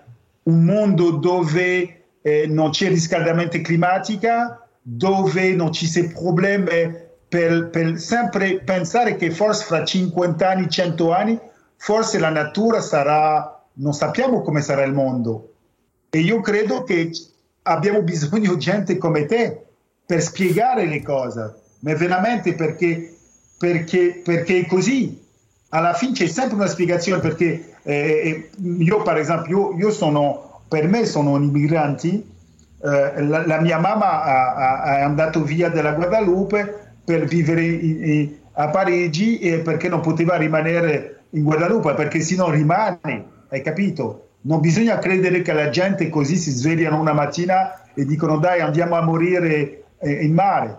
un, 0.44 0.64
mondo 0.64 1.12
dove 1.12 2.04
eh, 2.22 2.46
non 2.48 2.72
c'è 2.72 2.90
riscaldamento 2.90 3.60
climatico, 3.62 4.28
dove 4.82 5.54
non 5.54 5.72
ci 5.72 5.88
sono 5.88 6.12
problemi 6.14 7.02
per, 7.30 7.70
per 7.70 7.98
sempre 8.00 8.60
pensare 8.60 9.16
che 9.16 9.32
forse 9.32 9.64
fra 9.64 9.86
50 9.86 10.50
anni, 10.50 10.70
100 10.70 11.14
anni, 11.14 11.40
forse 11.78 12.20
la 12.20 12.30
natura 12.30 12.82
sarà 12.82 13.63
non 13.76 13.94
sappiamo 13.94 14.42
come 14.42 14.62
sarà 14.62 14.84
il 14.84 14.94
mondo. 14.94 15.54
E 16.10 16.20
io 16.20 16.42
credo 16.42 16.84
che 16.84 17.12
abbiamo 17.64 18.02
bisogno 18.02 18.54
di 18.54 18.60
gente 18.60 18.98
come 18.98 19.26
te 19.26 19.66
per 20.06 20.22
spiegare 20.22 20.86
le 20.86 21.02
cose, 21.02 21.56
ma 21.80 21.96
veramente 21.96 22.54
perché, 22.54 23.16
perché, 23.58 24.22
perché 24.24 24.60
è 24.60 24.66
così. 24.66 25.22
Alla 25.70 25.94
fine 25.94 26.14
c'è 26.14 26.28
sempre 26.28 26.56
una 26.56 26.68
spiegazione 26.68 27.20
perché 27.20 27.78
eh, 27.82 27.94
eh 27.94 28.50
io 28.62 29.02
per 29.02 29.18
esempio, 29.18 29.72
io, 29.72 29.78
io, 29.78 29.92
sono, 29.92 30.62
per 30.68 30.88
me 30.88 31.06
sono 31.06 31.32
un 31.32 31.44
immigrante, 31.44 32.08
eh, 32.10 33.24
la, 33.24 33.48
la, 33.48 33.60
mia 33.60 33.80
mamma 33.80 34.98
è 34.98 35.02
andata 35.02 35.40
via 35.40 35.70
dalla 35.70 35.94
Guadalupe 35.94 36.92
per 37.04 37.26
vivere 37.26 37.64
in, 37.66 38.04
in, 38.04 38.36
a 38.52 38.68
Parigi 38.68 39.40
perché 39.64 39.90
non 39.90 40.02
poteva 40.02 40.36
rimanere 40.36 41.24
in 41.32 41.44
Guadalupe, 41.44 41.96
perché 41.96 42.20
se 42.20 42.36
no 42.36 42.52
rimane 42.52 43.33
hai 43.54 43.62
capito? 43.62 44.30
Non 44.42 44.60
bisogna 44.60 44.98
credere 44.98 45.42
che 45.42 45.54
la 45.54 45.70
gente 45.70 46.10
così 46.10 46.36
si 46.36 46.50
svegliano 46.50 47.00
una 47.00 47.14
mattina 47.14 47.84
e 47.94 48.04
dicono 48.04 48.38
dai 48.38 48.62
andiamo 48.62 48.96
a 48.96 49.04
morire 49.04 49.84
eh, 50.00 50.12
in 50.12 50.34
mare. 50.34 50.78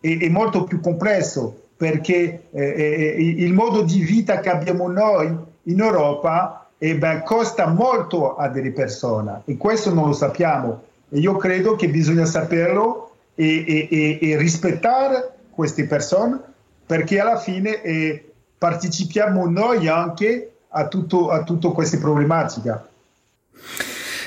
È, 0.00 0.18
è, 0.18 0.28
molto 0.28 0.64
più 0.64 0.80
complesso 0.80 1.68
perché 1.76 2.48
eh, 2.50 2.62
eh, 2.62 3.14
il 3.18 3.52
modo 3.52 3.82
di 3.82 4.00
vita 4.00 4.40
che 4.40 4.50
abbiamo 4.50 4.88
noi 4.88 5.34
in 5.62 5.80
Europa 5.80 6.68
eh, 6.78 6.96
ben, 6.96 7.22
costa 7.22 7.68
molto 7.68 8.34
a 8.34 8.48
delle 8.48 8.72
persone 8.72 9.42
e 9.44 9.56
questo 9.56 9.94
non 9.94 10.06
lo 10.06 10.12
sappiamo. 10.12 10.82
E 11.08 11.20
io 11.20 11.36
credo 11.36 11.76
che 11.76 11.88
bisogna 11.88 12.24
saperlo 12.24 13.12
e, 13.36 13.88
e, 13.88 14.18
e 14.20 14.36
rispettare 14.36 15.34
queste 15.50 15.86
persone 15.86 16.40
perché 16.84 17.20
alla 17.20 17.38
fine 17.38 17.80
eh, 17.82 18.32
partecipiamo 18.58 19.48
noi 19.48 19.86
anche 19.86 20.55
a, 20.76 20.88
tutto, 20.88 21.30
a 21.30 21.42
tutte 21.42 21.72
queste 21.72 21.98
problematiche. 21.98 22.94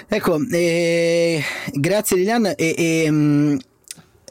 Ecco, 0.07 0.39
eh, 0.51 1.43
grazie 1.73 2.17
Lilian. 2.17 2.45
E, 2.47 2.55
e, 2.57 3.11
mm, 3.11 3.57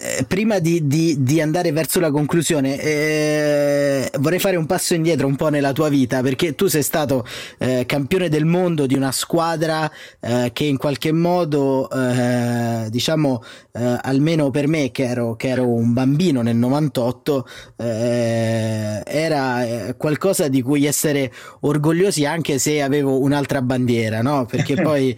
eh, 0.00 0.24
prima 0.28 0.60
di, 0.60 0.86
di, 0.86 1.24
di, 1.24 1.40
andare 1.40 1.72
verso 1.72 1.98
la 1.98 2.12
conclusione, 2.12 2.80
eh, 2.80 4.08
vorrei 4.20 4.38
fare 4.38 4.54
un 4.54 4.64
passo 4.64 4.94
indietro 4.94 5.26
un 5.26 5.34
po' 5.34 5.48
nella 5.48 5.72
tua 5.72 5.88
vita, 5.88 6.22
perché 6.22 6.54
tu 6.54 6.68
sei 6.68 6.84
stato 6.84 7.26
eh, 7.58 7.84
campione 7.84 8.28
del 8.28 8.44
mondo 8.44 8.86
di 8.86 8.94
una 8.94 9.10
squadra 9.10 9.90
eh, 10.20 10.50
che 10.52 10.64
in 10.64 10.76
qualche 10.76 11.10
modo, 11.10 11.90
eh, 11.90 12.86
diciamo, 12.90 13.42
almeno 13.78 14.50
per 14.50 14.66
me 14.66 14.90
che 14.90 15.04
ero, 15.04 15.36
che 15.36 15.48
ero, 15.48 15.68
un 15.68 15.92
bambino 15.92 16.42
nel 16.42 16.56
98, 16.56 17.46
era 17.76 19.94
qualcosa 19.96 20.48
di 20.48 20.62
cui 20.62 20.84
essere 20.84 21.32
orgogliosi 21.60 22.24
anche 22.24 22.58
se 22.58 22.82
avevo 22.82 23.20
un'altra 23.20 23.62
bandiera, 23.62 24.20
no? 24.20 24.46
Perché 24.46 24.74
poi, 24.82 25.16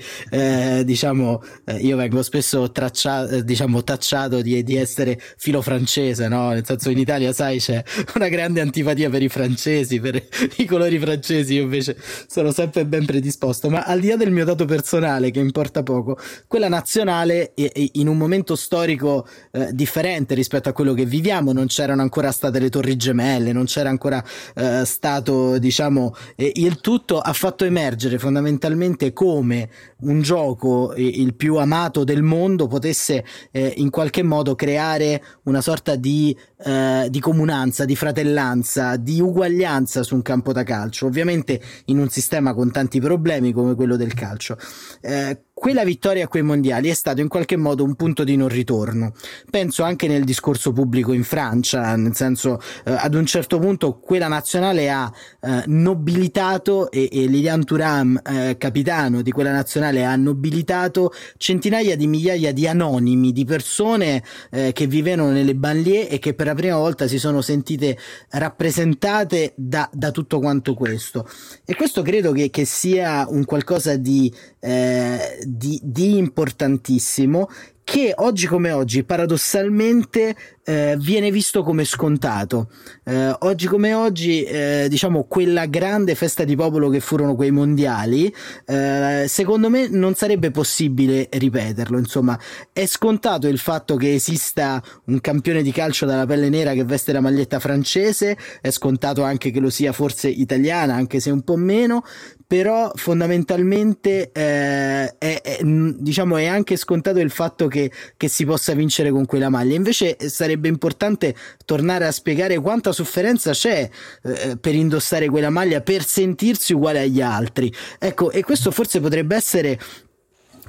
diciamo, 0.85 1.43
io 1.79 1.97
vengo 1.97 2.23
spesso 2.23 2.71
tracciato, 2.71 3.41
diciamo, 3.41 3.83
tacciato 3.83 4.43
di 4.43 4.63
di 4.71 4.77
essere 4.77 5.21
filo 5.37 5.62
francese, 5.62 6.29
no? 6.29 6.50
Nel 6.50 6.65
senso 6.65 6.91
in 6.91 6.99
Italia, 6.99 7.33
sai, 7.33 7.59
c'è 7.59 7.83
una 8.15 8.29
grande 8.29 8.61
antipatia 8.61 9.11
per 9.11 9.21
i 9.21 9.29
francesi, 9.29 9.99
per 9.99 10.23
i 10.59 10.65
colori 10.65 10.97
francesi, 11.00 11.55
io 11.55 11.62
invece 11.62 11.97
sono 12.29 12.53
sempre 12.53 12.87
ben 12.87 13.05
predisposto, 13.05 13.69
ma 13.69 13.83
al 13.83 13.99
di 13.99 14.09
là 14.09 14.17
del 14.17 14.31
mio 14.31 14.45
dato 14.45 14.67
personale, 14.67 15.33
che 15.33 15.41
importa 15.41 15.83
poco, 15.83 16.17
quella 16.47 16.69
nazionale 16.69 17.53
in 17.55 18.07
un 18.07 18.17
momento 18.17 18.55
storico 18.55 19.27
eh, 19.50 19.71
differente 19.73 20.35
rispetto 20.35 20.69
a 20.69 20.73
quello 20.73 20.95
che 20.95 21.05
viviamo, 21.05 21.53
non 21.53 21.67
c'erano 21.67 22.03
ancora 22.03 22.31
state 22.31 22.61
le 22.61 22.69
torri 22.69 22.95
gemelle, 22.95 23.53
non 23.53 23.65
c'era 23.65 23.89
ancora 23.89 24.23
eh, 24.55 24.85
stato, 24.85 25.59
diciamo, 25.59 26.15
eh, 26.37 26.53
il 26.55 26.81
tutto 26.81 27.19
ha 27.19 27.33
fatto 27.33 27.65
emergere 27.65 28.19
fondamentalmente 28.19 29.12
come 29.12 29.69
un 30.03 30.23
gioco 30.23 30.95
il 30.97 31.35
più 31.35 31.57
amato 31.57 32.05
del 32.05 32.23
mondo 32.23 32.67
potesse 32.67 33.25
eh, 33.50 33.75
in 33.77 33.91
qualche 33.91 34.23
modo 34.23 34.55
creare 34.61 35.23
una 35.45 35.62
sorta 35.62 35.97
di, 35.97 36.37
eh, 36.67 37.07
di, 37.09 37.19
comunanza, 37.19 37.87
di 37.87 37.97
fratellanza, 37.97 38.97
di 38.97 39.19
uguaglianza 39.19 40.02
su 40.02 40.14
un 40.14 40.21
campo 40.21 40.52
da 40.52 40.64
calcio, 40.64 41.07
ovviamente 41.07 41.59
in 41.87 41.99
un 41.99 42.11
sistema 42.11 42.52
con 42.52 42.71
tanti 42.71 43.00
problemi 43.00 43.52
come 43.52 43.75
quello 43.75 43.97
del 43.97 44.12
calcio. 44.12 44.59
Eh, 45.00 45.45
quella 45.61 45.85
vittoria 45.85 46.25
a 46.25 46.29
quei 46.29 46.40
mondiali 46.40 46.88
è 46.88 46.95
stato 46.95 47.21
in 47.21 47.29
qualche 47.29 47.59
modo 47.59 47.85
un 47.85 47.95
punto 47.95 48.25
di 48.25 48.35
non 48.35 48.49
ritorno. 48.49 49.12
Penso 49.50 49.83
anche 49.83 50.09
nel 50.09 50.25
discorso 50.25 50.73
pubblico 50.73 51.12
in 51.12 51.23
Francia, 51.23 51.95
nel 51.97 52.14
senso 52.14 52.59
eh, 52.83 52.93
ad 52.93 53.12
un 53.12 53.26
certo 53.26 53.59
punto 53.59 53.99
quella 53.99 54.26
nazionale 54.26 54.88
ha 54.88 55.12
eh, 55.38 55.64
nobilitato 55.67 56.90
e, 56.90 57.11
e 57.12 57.26
Lilian 57.26 57.62
Thuram, 57.67 58.19
eh, 58.25 58.57
capitano 58.57 59.21
di 59.21 59.31
quella 59.33 59.52
nazionale, 59.52 60.02
ha 60.02 60.17
nobilitato 60.17 61.12
centinaia 61.37 61.95
di 61.95 62.07
migliaia 62.07 62.55
di 62.55 62.67
anonimi, 62.67 63.31
di 63.31 63.45
persone 63.45 64.25
eh, 64.50 64.73
che 64.73 64.87
vivevano 64.87 65.31
nelle 65.31 65.55
banlieue 65.55 66.09
e 66.09 66.19
che 66.19 66.33
per 66.33 66.47
la 66.47 66.55
prima 66.55 66.79
volta 66.79 67.07
si 67.07 67.19
sono 67.19 67.43
sentite 67.43 67.99
rappresentate 68.31 69.52
da, 69.57 69.87
da 69.93 70.11
tutto 70.11 70.38
quanto 70.38 70.73
questo. 70.73 71.29
E 71.67 71.75
questo 71.75 72.00
credo 72.00 72.33
che, 72.33 72.49
che 72.49 72.64
sia 72.64 73.26
un 73.29 73.45
qualcosa 73.45 73.97
di 73.97 74.33
eh, 74.61 75.38
di, 75.57 75.80
di 75.83 76.16
importantissimo 76.16 77.49
che 77.83 78.12
oggi 78.16 78.47
come 78.47 78.71
oggi 78.71 79.02
paradossalmente 79.02 80.37
eh, 80.64 80.97
viene 80.99 81.31
visto 81.31 81.62
come 81.62 81.85
scontato. 81.85 82.71
Eh, 83.05 83.35
oggi 83.40 83.67
come 83.67 83.95
oggi, 83.95 84.43
eh, 84.43 84.87
diciamo, 84.88 85.25
quella 85.25 85.67
grande 85.67 86.14
festa 86.14 86.45
di 86.45 86.55
popolo 86.57 86.88
che 86.88 87.00
furono 87.00 87.35
quei 87.35 87.50
mondiali, 87.50 88.33
eh, 88.67 89.25
secondo 89.29 89.69
me 89.69 89.88
non 89.88 90.14
sarebbe 90.14 90.50
possibile 90.50 91.29
ripeterlo. 91.31 91.99
Insomma, 91.99 92.38
è 92.73 92.87
scontato 92.87 93.49
il 93.49 93.59
fatto 93.59 93.97
che 93.97 94.14
esista 94.14 94.83
un 95.07 95.21
campione 95.21 95.62
di 95.62 95.73
calcio 95.73 96.07
dalla 96.07 96.26
pelle 96.26 96.49
nera 96.49 96.73
che 96.73 96.85
veste 96.85 97.12
la 97.12 97.21
maglietta 97.21 97.59
francese, 97.59 98.37
è 98.61 98.71
scontato 98.71 99.23
anche 99.23 99.50
che 99.50 99.61
lo 99.61 99.71
sia 99.71 99.93
forse 99.93 100.29
italiana, 100.29 100.95
anche 100.95 101.21
se 101.21 101.31
un 101.31 101.43
po' 101.43 101.57
meno, 101.57 102.05
però 102.47 102.90
fondamentalmente 102.95 104.31
eh, 104.33 105.14
è, 105.19 105.40
è, 105.40 105.59
diciamo, 105.62 106.37
è 106.37 106.47
anche 106.47 106.76
scontato 106.76 107.21
il 107.21 107.31
fatto 107.31 107.69
che 107.69 107.90
che, 108.17 108.29
si 108.29 108.45
possa 108.45 108.75
vincere 108.75 109.11
con 109.11 109.26
quella 109.26 109.49
maglia. 109.49 109.75
Invece 109.75 110.17
eh, 110.17 110.29
sarebbe 110.61 110.69
importante 110.69 111.35
tornare 111.64 112.07
a 112.07 112.12
spiegare 112.12 112.59
quanta 112.59 112.93
sofferenza 112.93 113.52
c'è 113.52 113.88
eh, 114.23 114.57
per 114.61 114.75
indossare 114.75 115.29
quella 115.29 115.50
maglia, 115.50 115.81
per 115.81 116.05
sentirsi 116.05 116.75
uguale 116.75 117.00
agli 117.00 117.23
altri. 117.23 117.73
Ecco, 117.99 118.31
e 118.31 118.45
questo 118.45 118.71
forse 118.71 119.00
potrebbe 119.00 119.35
essere 119.35 119.79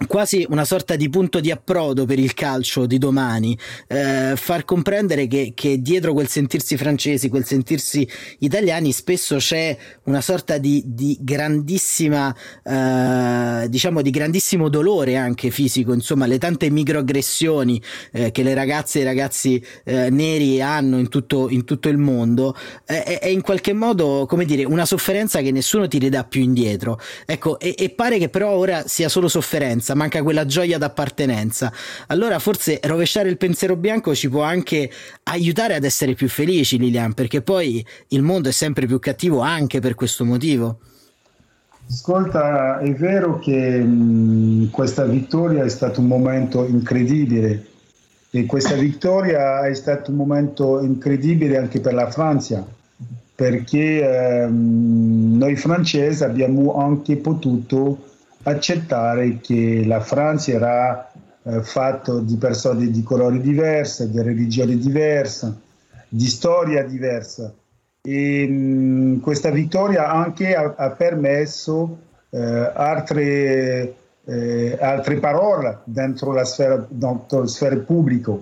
quasi 0.07 0.45
una 0.50 0.65
sorta 0.65 0.95
di 0.95 1.10
punto 1.10 1.39
di 1.39 1.51
approdo 1.51 2.05
per 2.05 2.19
il 2.19 2.33
calcio 2.33 2.86
di 2.86 2.98
domani, 2.98 3.57
eh, 3.88 4.33
far 4.36 4.65
comprendere 4.65 5.27
che, 5.27 5.53
che, 5.55 5.81
dietro 5.81 6.13
quel 6.13 6.27
sentirsi 6.27 6.77
francesi, 6.77 7.29
quel 7.29 7.45
sentirsi 7.45 8.07
italiani, 8.39 8.91
spesso 8.91 9.38
c'è 9.38 9.77
una 10.03 10.21
sorta 10.21 10.57
di, 10.57 10.83
di 10.86 11.17
grandissima, 11.21 12.36
eh, 12.63 13.69
diciamo 13.69 14.01
di 14.01 14.10
grandissimo 14.10 14.69
dolore 14.69 15.17
anche 15.17 15.50
fisico, 15.50 15.93
insomma, 15.93 16.25
le 16.25 16.38
tante 16.38 16.69
microaggressioni 16.69 17.81
eh, 18.12 18.31
che 18.31 18.43
le 18.43 18.53
ragazze 18.53 19.00
e 19.00 19.01
i 19.01 19.05
ragazzi 19.05 19.63
eh, 19.83 20.10
neri 20.10 20.62
hanno 20.62 20.98
in 20.98 21.10
tutto, 21.10 21.50
in 21.50 21.63
tutto 21.63 21.89
il 21.89 21.98
mondo, 21.98 22.55
è, 22.86 23.19
è, 23.21 23.27
in 23.27 23.41
qualche 23.41 23.74
modo, 23.74 24.25
come 24.27 24.45
dire, 24.45 24.63
una 24.63 24.86
sofferenza 24.86 25.41
che 25.41 25.51
nessuno 25.51 25.88
ti 25.88 26.00
ridà 26.00 26.24
più 26.24 26.41
indietro. 26.41 27.00
Ecco, 27.25 27.60
e, 27.60 27.75
e 27.77 27.89
pare 27.89 28.17
che 28.17 28.29
però 28.29 28.51
ora 28.51 28.88
sia 28.88 29.10
solo 29.10 29.27
sofferenza 29.27 29.90
appartenenza, 29.91 29.95
manca 29.95 30.24
quella 30.24 30.45
gioia 30.45 30.77
d'appartenenza. 30.77 31.71
Allora 32.07 32.39
forse 32.39 32.79
rovesciare 32.83 33.29
il 33.29 33.38
pensiero 33.38 33.75
bianco 33.75 34.15
ci 34.15 34.30
può 34.30 34.43
anche 34.43 34.89
aiutare 35.23 35.75
ad 35.75 35.84
essere 35.84 36.13
più 36.13 36.27
felici, 36.30 36.77
Lilian, 36.77 37.13
perché 37.13 37.41
poi 37.41 37.86
il 38.10 38.21
mondo 38.21 38.49
è 38.49 38.51
sempre 38.51 38.86
più 38.86 38.99
cattivo 38.99 39.39
anche 39.39 39.80
per 39.80 39.95
questo 39.95 40.25
motivo. 40.25 40.80
Ascolta, 41.89 42.80
è 42.80 42.93
vero 42.93 43.39
che 43.39 43.80
mh, 43.80 44.69
questa 44.69 45.04
vittoria 45.06 45.63
è 45.63 45.69
stato 45.69 45.99
un 45.99 46.08
momento 46.08 46.65
incredibile 46.65 47.65
e 48.30 48.45
questa 48.45 48.75
vittoria 48.75 49.65
è 49.67 49.73
stato 49.73 50.12
un 50.12 50.17
momento 50.17 50.80
incredibile 50.82 51.58
anche 51.58 51.82
per 51.82 51.93
la 51.93 52.10
Francia 52.10 52.65
perché 53.34 54.43
ehm, 54.43 55.36
noi 55.36 55.56
francesi 55.56 56.23
abbiamo 56.23 56.75
anche 56.75 57.17
potuto 57.17 58.11
accettare 58.43 59.39
che 59.39 59.84
la 59.86 59.99
Francia 59.99 60.51
era 60.51 61.12
eh, 61.43 61.62
fatta 61.62 62.19
di 62.19 62.36
persone 62.38 62.89
di 62.89 63.04
colori 63.04 63.41
diversi, 63.41 64.10
di 64.10 64.21
religioni 64.21 64.77
diverse, 64.77 65.54
di 66.08 66.27
storia 66.27 66.84
diversa. 66.84 67.54
E 68.01 68.47
mh, 68.47 69.19
questa 69.19 69.49
vittoria 69.51 70.10
anche 70.10 70.56
ha, 70.56 70.73
ha 70.75 70.89
permesso 70.91 71.97
eh, 72.30 72.71
altre, 72.73 73.95
eh, 74.25 74.77
altre, 74.80 75.17
parole 75.17 75.80
dentro 75.84 76.32
la 76.34 76.45
sfera, 76.45 76.86
dentro 76.89 77.41
la 77.41 77.47
sfera 77.47 77.75
pubblica. 77.77 78.36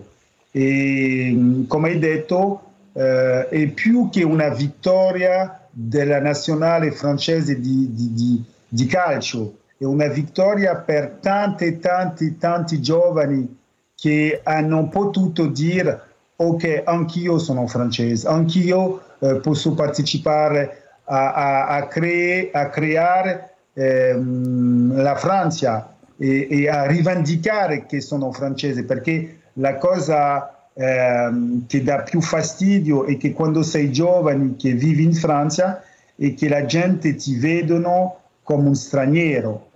E 0.51 1.31
mh, 1.35 1.67
come 1.67 1.89
hai 1.89 1.99
detto, 1.99 2.61
eh, 2.93 3.47
è 3.47 3.67
più 3.67 4.09
che 4.09 4.23
una 4.23 4.49
vittoria 4.49 5.67
della 5.71 6.19
nazionale 6.19 6.91
francese 6.91 7.59
di, 7.59 7.93
di, 7.93 8.13
di, 8.13 8.43
di 8.67 8.85
calcio, 8.85 9.58
è 9.79 9.85
una 9.85 10.07
vittoria 10.07 10.75
per 10.75 11.19
tanti, 11.21 11.79
tanti, 11.79 12.37
tanti 12.37 12.81
giovani 12.81 13.57
che 13.95 14.41
hanno 14.43 14.89
potuto 14.89 15.47
dire 15.47 16.01
ok, 16.35 16.81
anch'io 16.83 17.37
sono 17.37 17.65
francese, 17.65 18.27
anch'io 18.27 19.01
eh, 19.19 19.35
posso 19.35 19.73
partecipare 19.73 20.83
a, 21.05 21.31
a, 21.31 21.67
a, 21.67 21.87
cre- 21.87 22.49
a 22.51 22.67
creare 22.67 23.55
ehm, 23.73 25.01
la 25.01 25.15
Francia 25.15 25.95
e, 26.17 26.47
e, 26.49 26.69
a 26.69 26.85
rivendicare 26.85 27.85
che 27.85 28.01
sono 28.01 28.33
francese, 28.33 28.83
perché 28.83 29.39
la 29.53 29.77
cosa 29.77 30.67
ehm, 30.73 31.65
che 31.67 31.83
dà 31.83 32.01
più 32.01 32.21
fastidio 32.21 33.05
è 33.05 33.15
che 33.15 33.31
quando 33.31 33.63
sei 33.63 33.93
giovane, 33.93 34.55
che 34.57 34.73
vivi 34.73 35.03
in 35.03 35.13
Francia, 35.13 35.81
e 36.17 36.33
che 36.33 36.49
la 36.49 36.65
gente 36.65 37.15
ti 37.15 37.37
vedono 37.37 38.17
come 38.43 38.67
un 38.67 38.75
straniero 38.75 39.67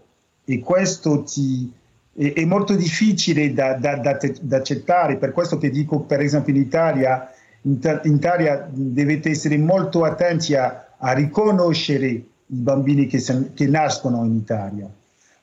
e 0.45 0.59
questo 0.59 1.23
ti, 1.23 1.71
è, 2.15 2.33
è, 2.33 2.45
molto 2.45 2.75
difficile 2.75 3.53
da, 3.53 3.73
da, 3.73 3.97
da, 3.97 4.17
da, 4.41 4.57
accettare, 4.57 5.17
per 5.17 5.31
questo 5.31 5.57
che 5.57 5.69
dico 5.69 5.99
per 6.01 6.19
esempio 6.19 6.53
in 6.53 6.61
Italia, 6.61 7.31
in, 7.61 7.79
in 8.03 8.13
Italia 8.13 8.67
dovete 8.69 9.29
essere 9.29 9.57
molto 9.57 10.03
attenti 10.03 10.55
a, 10.55 10.87
a 10.97 11.11
riconoscere 11.13 12.07
i 12.07 12.25
bambini 12.45 13.07
che, 13.07 13.23
che, 13.53 13.67
nascono 13.67 14.23
in 14.25 14.35
Italia, 14.35 14.89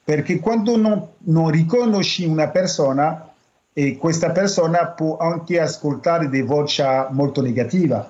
perché 0.04 0.38
quando 0.38 0.76
non, 0.76 1.06
non 1.18 1.50
riconosci 1.50 2.24
una 2.26 2.48
persona, 2.48 3.30
e 3.72 3.96
questa 3.96 4.30
persona 4.30 4.88
può 4.88 5.16
anche 5.16 5.60
ascoltare 5.60 6.28
delle 6.28 6.42
voci 6.42 6.82
molto 7.10 7.40
negative. 7.40 8.04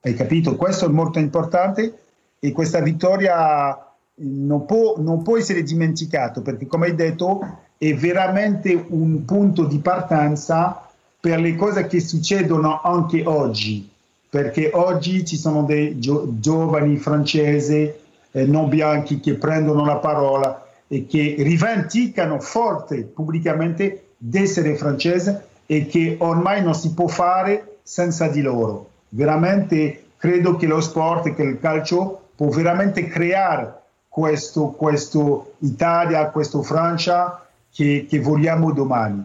Hai 0.00 0.14
capito? 0.14 0.56
Questo 0.56 0.86
è 0.86 0.88
molto 0.88 1.18
importante 1.18 1.98
e 2.38 2.52
questa 2.52 2.80
vittoria 2.80 3.87
non 4.18 4.64
può, 4.66 4.94
non 4.98 5.22
può 5.22 5.36
essere 5.36 5.62
dimenticato 5.62 6.42
perché, 6.42 6.66
come 6.66 6.86
hai 6.86 6.94
detto, 6.94 7.58
è 7.76 7.94
veramente 7.94 8.86
un 8.88 9.24
punto 9.24 9.64
di 9.64 9.78
partenza 9.78 10.88
per 11.20 11.40
le 11.40 11.54
cose 11.56 11.86
che 11.86 12.00
succedono 12.00 12.80
anche 12.82 13.22
oggi, 13.24 13.88
perché 14.28 14.70
oggi 14.72 15.24
ci 15.24 15.36
sono 15.36 15.62
dei 15.62 15.98
gio- 15.98 16.26
giovani 16.38 16.96
francesi 16.96 17.92
eh, 18.32 18.44
non 18.44 18.68
bianchi 18.68 19.20
che 19.20 19.34
prendono 19.34 19.84
la 19.84 19.96
parola 19.96 20.66
e 20.86 21.06
che 21.06 21.36
rivendicano 21.38 22.40
forte 22.40 23.02
pubblicamente 23.02 24.08
di 24.16 24.38
essere 24.38 24.76
francese 24.76 25.46
e 25.66 25.86
che 25.86 26.16
ormai 26.18 26.62
non 26.62 26.74
si 26.74 26.92
può 26.92 27.06
fare 27.06 27.78
senza 27.82 28.28
di 28.28 28.40
loro. 28.40 28.90
Veramente 29.10 30.04
credo 30.16 30.56
che 30.56 30.66
lo 30.66 30.80
sport, 30.80 31.34
che 31.34 31.42
il 31.42 31.58
calcio 31.60 32.28
può 32.34 32.48
veramente 32.48 33.06
creare 33.06 33.78
questo, 34.18 34.70
questo 34.70 35.52
Italia, 35.58 36.30
questo 36.30 36.64
Francia 36.64 37.46
che, 37.72 38.06
che 38.10 38.18
vogliamo 38.18 38.72
domani. 38.72 39.24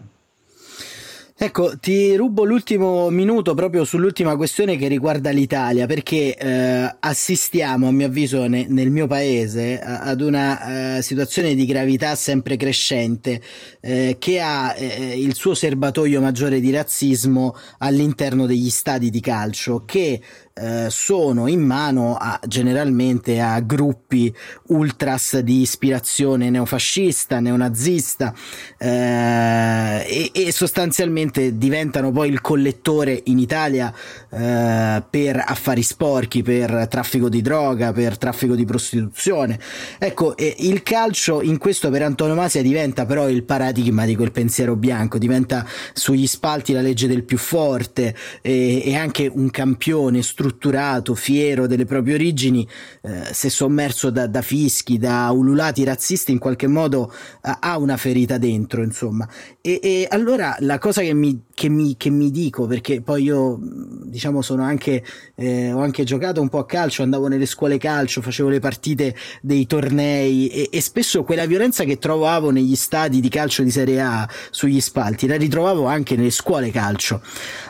Ecco, 1.36 1.76
ti 1.80 2.14
rubo 2.14 2.44
l'ultimo 2.44 3.10
minuto 3.10 3.54
proprio 3.54 3.84
sull'ultima 3.84 4.36
questione 4.36 4.76
che 4.76 4.86
riguarda 4.86 5.30
l'Italia, 5.30 5.84
perché 5.84 6.36
eh, 6.36 6.94
assistiamo, 7.00 7.88
a 7.88 7.90
mio 7.90 8.06
avviso, 8.06 8.46
ne, 8.46 8.66
nel 8.68 8.92
mio 8.92 9.08
paese 9.08 9.80
ad 9.80 10.20
una 10.20 10.98
eh, 10.98 11.02
situazione 11.02 11.56
di 11.56 11.66
gravità 11.66 12.14
sempre 12.14 12.56
crescente 12.56 13.42
eh, 13.80 14.14
che 14.20 14.40
ha 14.40 14.76
eh, 14.76 15.20
il 15.20 15.34
suo 15.34 15.54
serbatoio 15.54 16.20
maggiore 16.20 16.60
di 16.60 16.70
razzismo 16.70 17.56
all'interno 17.78 18.46
degli 18.46 18.70
stadi 18.70 19.10
di 19.10 19.20
calcio, 19.20 19.82
che 19.84 20.20
eh, 20.56 20.86
sono 20.88 21.48
in 21.48 21.62
mano 21.62 22.14
a, 22.14 22.38
generalmente 22.46 23.40
a 23.40 23.58
gruppi 23.58 24.32
ultras 24.68 25.40
di 25.40 25.62
ispirazione 25.62 26.48
neofascista, 26.48 27.40
neonazista 27.40 28.32
eh, 28.78 30.04
e, 30.06 30.30
e, 30.32 30.52
sostanzialmente 30.52 31.58
diventano 31.58 32.12
poi 32.12 32.28
il 32.28 32.40
collettore 32.40 33.20
in 33.24 33.40
Italia 33.40 33.92
eh, 34.30 35.02
per 35.10 35.42
affari 35.44 35.82
sporchi, 35.82 36.42
per 36.44 36.86
traffico 36.88 37.28
di 37.28 37.42
droga, 37.42 37.92
per 37.92 38.16
traffico 38.16 38.54
di 38.54 38.64
prostituzione. 38.64 39.58
Ecco, 39.98 40.34
il 40.38 40.84
calcio 40.84 41.42
in 41.42 41.58
questo 41.58 41.90
per 41.90 42.02
antonomasia 42.02 42.62
diventa 42.62 43.06
però 43.06 43.28
il 43.28 43.42
paradigma 43.42 44.04
di 44.04 44.14
quel 44.14 44.30
pensiero 44.30 44.76
bianco, 44.76 45.18
diventa 45.18 45.66
sugli 45.92 46.28
spalti 46.28 46.72
la 46.72 46.80
legge 46.80 47.08
del 47.08 47.24
più 47.24 47.38
forte 47.38 48.14
e, 48.40 48.82
e 48.84 48.94
anche 48.94 49.28
un 49.32 49.50
campione 49.50 50.22
strutturato 50.22 50.42
strutturato, 50.44 51.14
fiero 51.14 51.66
delle 51.66 51.86
proprie 51.86 52.14
origini, 52.14 52.68
eh, 53.00 53.32
se 53.32 53.48
sommerso 53.48 54.10
da, 54.10 54.26
da, 54.26 54.42
fischi, 54.42 54.98
da 54.98 55.30
ululati 55.30 55.84
razzisti, 55.84 56.32
in 56.32 56.38
qualche 56.38 56.66
modo 56.66 57.10
eh, 57.42 57.56
ha 57.58 57.78
una 57.78 57.96
ferita 57.96 58.36
dentro, 58.36 58.82
insomma. 58.82 59.26
E, 59.62 59.80
e 59.82 60.06
allora 60.10 60.54
la 60.60 60.78
cosa 60.78 61.00
che 61.00 61.14
mi, 61.14 61.44
che, 61.54 61.70
mi, 61.70 61.96
che 61.96 62.10
mi, 62.10 62.30
dico, 62.30 62.66
perché 62.66 63.00
poi 63.00 63.22
io, 63.22 63.58
diciamo, 64.04 64.42
sono 64.42 64.62
anche, 64.62 65.02
eh, 65.34 65.72
ho 65.72 65.80
anche 65.80 66.04
giocato 66.04 66.42
un 66.42 66.50
po' 66.50 66.58
a 66.58 66.66
calcio, 66.66 67.02
andavo 67.02 67.28
nelle 67.28 67.46
scuole 67.46 67.78
calcio, 67.78 68.20
facevo 68.20 68.50
le 68.50 68.60
partite 68.60 69.16
dei 69.40 69.66
tornei 69.66 70.48
e, 70.48 70.68
e 70.70 70.80
spesso 70.82 71.24
quella 71.24 71.46
violenza 71.46 71.84
che 71.84 71.98
trovavo 71.98 72.50
negli 72.50 72.76
stadi 72.76 73.20
di 73.20 73.30
calcio 73.30 73.62
di 73.62 73.70
Serie 73.70 74.00
A 74.02 74.28
sugli 74.50 74.80
spalti 74.80 75.26
la 75.26 75.36
ritrovavo 75.36 75.86
anche 75.86 76.16
nelle 76.16 76.30
scuole 76.30 76.70
calcio. 76.70 77.22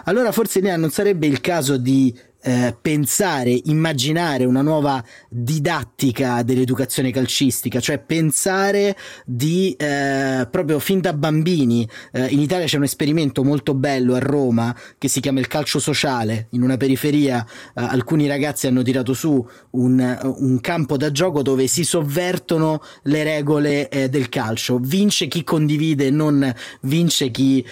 Allora 0.05 0.33
forse 0.33 0.61
non 0.61 0.91
sarebbe 0.91 1.27
il 1.27 1.41
caso 1.41 1.77
di 1.77 2.15
eh, 2.47 2.77
pensare, 2.79 3.59
immaginare 3.65 4.45
una 4.45 4.61
nuova 4.61 5.03
didattica 5.31 6.43
dell'educazione 6.43 7.11
calcistica, 7.11 7.81
cioè 7.81 7.99
pensare 7.99 8.95
di 9.25 9.75
eh, 9.79 10.47
proprio 10.51 10.79
fin 10.79 11.01
da 11.01 11.15
bambini. 11.15 11.89
Eh, 12.13 12.27
in 12.27 12.41
Italia 12.41 12.67
c'è 12.67 12.77
un 12.77 12.83
esperimento 12.83 13.43
molto 13.45 13.73
bello 13.73 14.15
a 14.15 14.19
Roma 14.19 14.77
che 14.99 15.09
si 15.09 15.21
chiama 15.21 15.41
il 15.41 15.47
calcio 15.47 15.79
sociale. 15.79 16.49
In 16.51 16.63
una 16.63 16.77
periferia 16.77 17.45
eh, 17.45 17.81
alcuni 17.81 18.27
ragazzi 18.27 18.67
hanno 18.67 18.83
tirato 18.83 19.15
su 19.15 19.45
un, 19.71 20.35
un, 20.39 20.61
campo 20.61 20.99
da 20.99 21.11
gioco 21.11 21.43
dove 21.43 21.67
si 21.67 21.83
sovvertono 21.83 22.83
le 23.05 23.25
regole 23.25 23.89
eh, 23.89 24.11
del 24.11 24.29
calcio. 24.29 24.79
Vince 24.79 25.29
chi 25.29 25.45
condivide, 25.45 26.11
non 26.11 26.55
vince 26.83 27.31
chi 27.31 27.65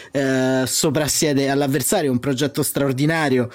soprassiede 0.65 1.51
all'avversario. 1.51 2.09
È 2.09 2.13
un 2.13 2.19
progetto 2.19 2.63
straordinario. 2.63 3.51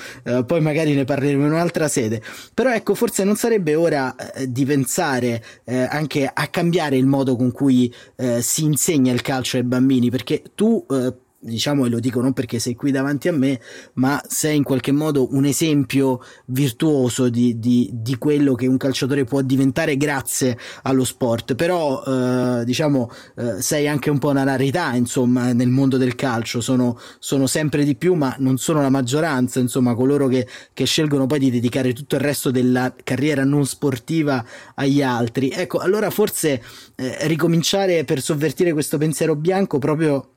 poi 0.46 0.62
magari 0.62 0.94
ne 0.94 1.06
parleremo 1.08 1.46
in 1.46 1.54
un'altra 1.54 1.88
sede. 1.88 2.22
Però 2.54 2.72
ecco, 2.72 2.94
forse 2.94 3.24
non 3.24 3.36
sarebbe 3.36 3.76
ora 3.76 4.16
eh, 4.16 4.52
di 4.52 4.66
pensare 4.66 5.44
eh, 5.64 5.88
anche 5.90 6.30
a 6.32 6.48
cambiare 6.48 6.98
il 6.98 7.08
modo 7.08 7.36
con 7.36 7.52
cui 7.52 7.94
eh, 8.18 8.42
si 8.42 8.64
insegna 8.66 9.14
il 9.14 9.22
calcio 9.22 9.58
ai 9.58 9.64
bambini, 9.64 10.10
perché 10.10 10.44
tu 10.54 10.86
eh, 10.90 11.14
diciamo, 11.40 11.86
e 11.86 11.90
lo 11.90 12.00
dico 12.00 12.22
non 12.22 12.34
perché 12.34 12.60
sei 12.60 12.76
qui 12.76 12.92
davanti 12.92 13.28
a 13.28 13.32
me, 13.32 13.60
ma 13.94 14.22
sei 14.28 14.58
in 14.58 14.64
qualche 14.64 14.92
modo 14.92 15.34
un 15.34 15.46
esempio 15.46 16.22
virtuoso 16.46 17.30
di, 17.30 17.60
di, 17.60 17.90
di 17.94 18.18
quello 18.18 18.56
che 18.56 18.68
un 18.68 18.78
calciatore 18.78 19.24
può 19.24 19.42
diventare 19.42 19.98
grazie 19.98 20.58
allo 20.84 21.04
sport. 21.04 21.56
Però, 21.56 22.04
eh, 22.04 22.66
diciamo, 22.66 23.10
eh, 23.36 23.62
sei 23.62 23.88
anche 23.88 24.10
un 24.10 24.20
po' 24.20 24.30
una 24.30 24.44
rarità, 24.44 24.94
insomma, 24.96 25.54
nel 25.54 25.70
mondo 25.70 25.98
del 25.98 26.16
calcio. 26.16 26.62
Sono, 26.62 27.00
sono, 27.20 27.46
sempre 27.48 27.84
di 27.84 27.96
più, 27.96 28.14
ma 28.16 28.36
non 28.40 28.58
sono 28.58 28.82
la 28.82 28.90
maggioranza, 28.90 29.60
insomma, 29.60 29.96
coloro 29.96 30.28
che, 30.28 30.48
che 30.74 30.86
scelgono 30.86 31.28
poi 31.28 31.40
di 31.40 31.52
dedicare 31.52 31.94
tutto 31.94 32.16
il 32.16 32.22
resto 32.22 32.52
della 32.52 32.94
carriera 33.04 33.44
non 33.44 33.66
sportiva 33.66 34.44
agli 34.76 35.02
altri. 35.02 35.50
Ecco, 35.50 35.78
allora 35.80 36.10
forse 36.10 36.62
eh, 36.96 37.28
ricominciare 37.28 38.04
per 38.04 38.22
sovvertire 38.22 38.74
questo 38.74 38.98
pensiero 38.98 39.36
bianco 39.36 39.80
proprio 39.80 40.32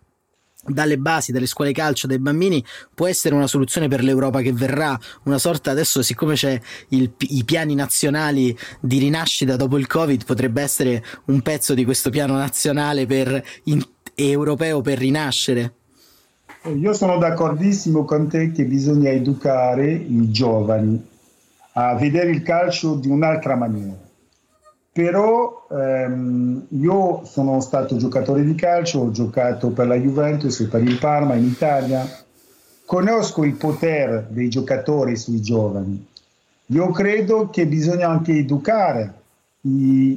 dalle 0.67 0.99
basi, 0.99 1.33
dalle 1.33 1.47
scuole 1.47 1.73
calcio, 1.73 2.07
dai 2.07 2.19
bambini, 2.19 2.65
può 2.95 3.07
essere 3.07 3.35
una 3.35 3.47
soluzione 3.47 3.89
per 3.89 4.03
l'Europa 4.03 4.41
che 4.41 4.53
verrà, 4.53 4.99
una 5.25 5.39
sorta 5.39 5.71
adesso, 5.71 6.03
siccome 6.03 6.35
c'è 6.35 6.61
il, 6.89 7.13
i 7.19 7.45
piani 7.45 7.75
nazionali 7.75 8.57
di 8.81 8.99
rinascita 8.99 9.57
dopo 9.57 9.79
il 9.79 9.87
Covid, 9.87 10.25
potrebbe 10.25 10.63
essere 10.63 11.03
un 11.27 11.41
pezzo 11.41 11.75
di 11.75 11.85
questo 11.85 12.11
piano 12.11 12.35
nazionale 12.35 13.07
per, 13.07 13.43
in, 13.65 13.83
europeo 14.15 14.81
per 14.81 14.99
rinascere. 14.99 15.75
Io 16.75 16.93
sono 16.93 17.17
d'accordissimo 17.17 18.05
con 18.05 18.29
te 18.29 18.53
che 18.53 18.65
bisogna 18.65 19.11
educare 19.11 19.91
i 19.91 20.31
giovani 20.31 21.09
a 21.73 21.95
vedere 21.95 22.31
il 22.31 22.43
calcio 22.43 22.97
di 22.97 23.09
un'altra 23.09 23.57
maniera 23.57 24.10
però 24.93 25.67
ehm, 25.71 26.67
io 26.71 27.23
sono 27.25 27.61
stato 27.61 27.97
giocatore 27.97 28.43
di 28.43 28.55
calcio, 28.55 29.01
ho 29.01 29.11
giocato 29.11 29.69
per 29.69 29.87
la 29.87 29.95
Juventus 29.95 30.59
e 30.61 30.67
per 30.67 30.83
il 30.83 30.99
Parma 30.99 31.35
in 31.35 31.45
Italia, 31.45 32.05
conosco 32.85 33.45
il 33.45 33.55
potere 33.55 34.27
dei 34.31 34.49
giocatori 34.49 35.17
sui 35.17 35.41
giovani. 35.41 36.09
Io 36.67 36.91
credo 36.91 37.51
che 37.51 37.67
bisogna 37.67 38.09
anche 38.09 38.33
educare 38.33 39.15
i, 39.63 40.11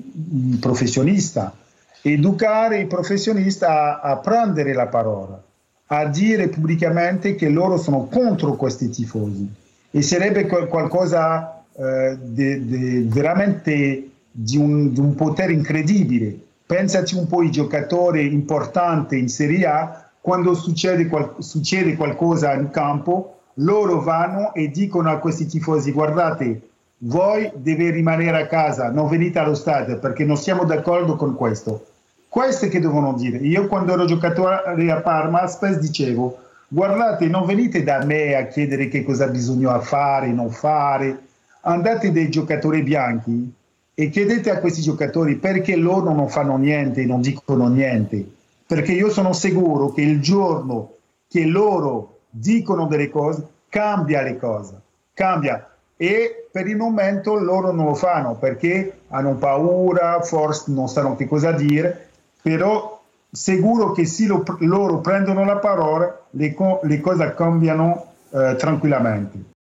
i 0.54 0.58
professionista, 0.60 1.54
educare 2.02 2.80
i 2.80 2.88
professionisti 2.88 3.64
a, 3.64 4.00
a 4.00 4.18
prendere 4.18 4.74
la 4.74 4.88
parola, 4.88 5.42
a 5.88 6.06
dire 6.08 6.48
pubblicamente 6.48 7.36
che 7.36 7.50
loro 7.50 7.78
sono 7.78 8.06
contro 8.06 8.56
questi 8.56 8.90
tifosi 8.90 9.48
e 9.92 10.02
sarebbe 10.02 10.48
qualcosa 10.48 11.64
eh, 11.76 12.18
di 12.20 13.08
veramente 13.08 14.13
di 14.36 14.58
un, 14.58 14.92
di 14.92 15.00
un 15.00 15.14
potere 15.14 15.54
incredibile. 15.54 16.36
Pensaci 16.66 17.16
un 17.16 17.28
po' 17.28 17.42
ai 17.42 17.52
giocatori 17.52 18.34
importanti 18.34 19.20
in 19.20 19.30
Serie 19.30 19.66
A, 19.68 20.10
quando 20.20 20.56
succede, 20.56 21.08
qual- 21.08 21.36
succede 21.38 21.96
qualcosa 21.96 22.54
in 22.54 22.72
campo, 22.72 23.38
loro 23.58 24.02
vanno 24.02 24.54
e 24.56 24.72
dicono 24.72 25.12
a 25.12 25.18
questi 25.18 25.46
tifosi 25.46 25.92
guardate, 25.92 26.62
voi 27.00 27.52
deve 27.56 27.92
rimanere 27.92 28.42
a 28.42 28.48
casa, 28.48 28.90
non 28.90 29.08
venite 29.08 29.38
allo 29.38 29.54
stadio 29.54 30.00
perché 30.00 30.24
non 30.24 30.38
siamo 30.38 30.64
d'accordo 30.64 31.16
con 31.16 31.36
questo. 31.36 31.86
Questo 32.28 32.68
che 32.70 32.80
devono 32.80 33.14
dire. 33.14 33.38
Io 33.38 33.68
quando 33.68 33.94
ero 33.94 34.06
giocatore 34.06 34.92
a 34.92 35.02
Parma 35.02 35.46
spesso 35.46 35.80
dicevo 35.80 36.40
guardate 36.68 37.28
non 37.28 37.46
venite 37.46 37.84
da 37.84 38.04
me 38.04 38.36
a 38.36 38.48
chiedere 38.48 38.88
che 38.88 39.04
cosa 39.04 39.28
bisogna 39.28 39.80
fare, 39.80 40.32
non 40.32 40.50
fare, 40.50 41.20
andate 41.62 42.12
dai 42.12 42.30
giocatori 42.30 42.82
bianchi 42.82 43.54
e 43.96 44.10
chiedete 44.10 44.50
a 44.50 44.60
questi 44.60 44.82
giocatori 44.82 45.36
perché 45.36 45.76
loro 45.76 46.14
non 46.14 46.30
fanno 46.30 46.58
niente, 46.58 47.06
non 47.06 47.22
dicono 47.22 47.68
niente, 47.68 48.26
perché 48.66 48.92
io 48.92 49.10
sono 49.10 49.34
sicuro 49.34 49.92
che 49.92 50.02
il 50.02 50.20
giorno 50.20 50.94
che 51.28 51.46
loro 51.46 52.20
dicono 52.30 52.88
delle 52.88 53.10
cose, 53.10 53.48
cambia 53.70 54.22
le 54.22 54.38
cose, 54.38 54.80
cambia. 55.14 55.68
E 55.96 56.48
per 56.52 56.68
il 56.68 56.76
momento 56.76 57.36
loro 57.36 57.72
non 57.72 57.86
lo 57.86 57.96
fanno 57.96 58.36
perché 58.36 59.02
hanno 59.10 59.36
paura, 59.36 60.22
forse 60.22 60.72
non 60.72 60.88
sanno 60.88 61.16
che 61.16 61.28
cosa 61.28 61.52
dire, 61.52 62.10
però 62.42 63.02
sicuro 63.32 63.92
che 63.92 64.06
se 64.06 64.26
lo, 64.26 64.44
loro 64.60 65.00
prendono 65.00 65.46
la 65.46 65.58
parola, 65.58 66.20
le, 66.32 66.56
le 66.82 67.00
cose 67.00 67.34
cambiano 67.36 68.06
eh, 68.32 68.56
tranquillamente. 68.58 69.53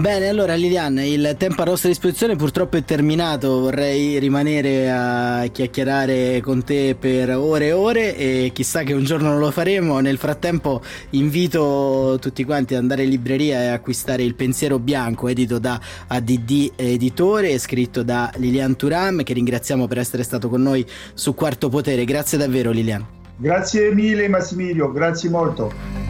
Bene, 0.00 0.28
allora 0.28 0.54
Lilian, 0.54 0.98
il 1.00 1.34
tempo 1.36 1.60
a 1.60 1.66
nostra 1.66 1.90
disposizione 1.90 2.34
purtroppo 2.34 2.78
è 2.78 2.84
terminato, 2.84 3.60
vorrei 3.60 4.18
rimanere 4.18 4.90
a 4.90 5.46
chiacchierare 5.52 6.40
con 6.40 6.64
te 6.64 6.96
per 6.98 7.36
ore 7.36 7.66
e 7.66 7.72
ore 7.72 8.16
e 8.16 8.50
chissà 8.54 8.82
che 8.82 8.94
un 8.94 9.04
giorno 9.04 9.28
non 9.28 9.38
lo 9.38 9.50
faremo, 9.50 10.00
nel 10.00 10.16
frattempo 10.16 10.80
invito 11.10 12.16
tutti 12.18 12.44
quanti 12.44 12.72
ad 12.72 12.80
andare 12.80 13.02
in 13.02 13.10
libreria 13.10 13.60
e 13.60 13.66
acquistare 13.66 14.22
Il 14.22 14.34
pensiero 14.34 14.78
bianco 14.78 15.28
edito 15.28 15.58
da 15.58 15.78
ADD 16.06 16.72
Editore, 16.76 17.58
scritto 17.58 18.02
da 18.02 18.32
Lilian 18.36 18.76
Turam 18.76 19.22
che 19.22 19.34
ringraziamo 19.34 19.86
per 19.86 19.98
essere 19.98 20.22
stato 20.22 20.48
con 20.48 20.62
noi 20.62 20.82
su 21.12 21.34
Quarto 21.34 21.68
Potere, 21.68 22.06
grazie 22.06 22.38
davvero 22.38 22.70
Lilian. 22.70 23.04
Grazie 23.36 23.92
mille 23.92 24.28
Massimilio, 24.28 24.90
grazie 24.92 25.28
molto. 25.28 26.09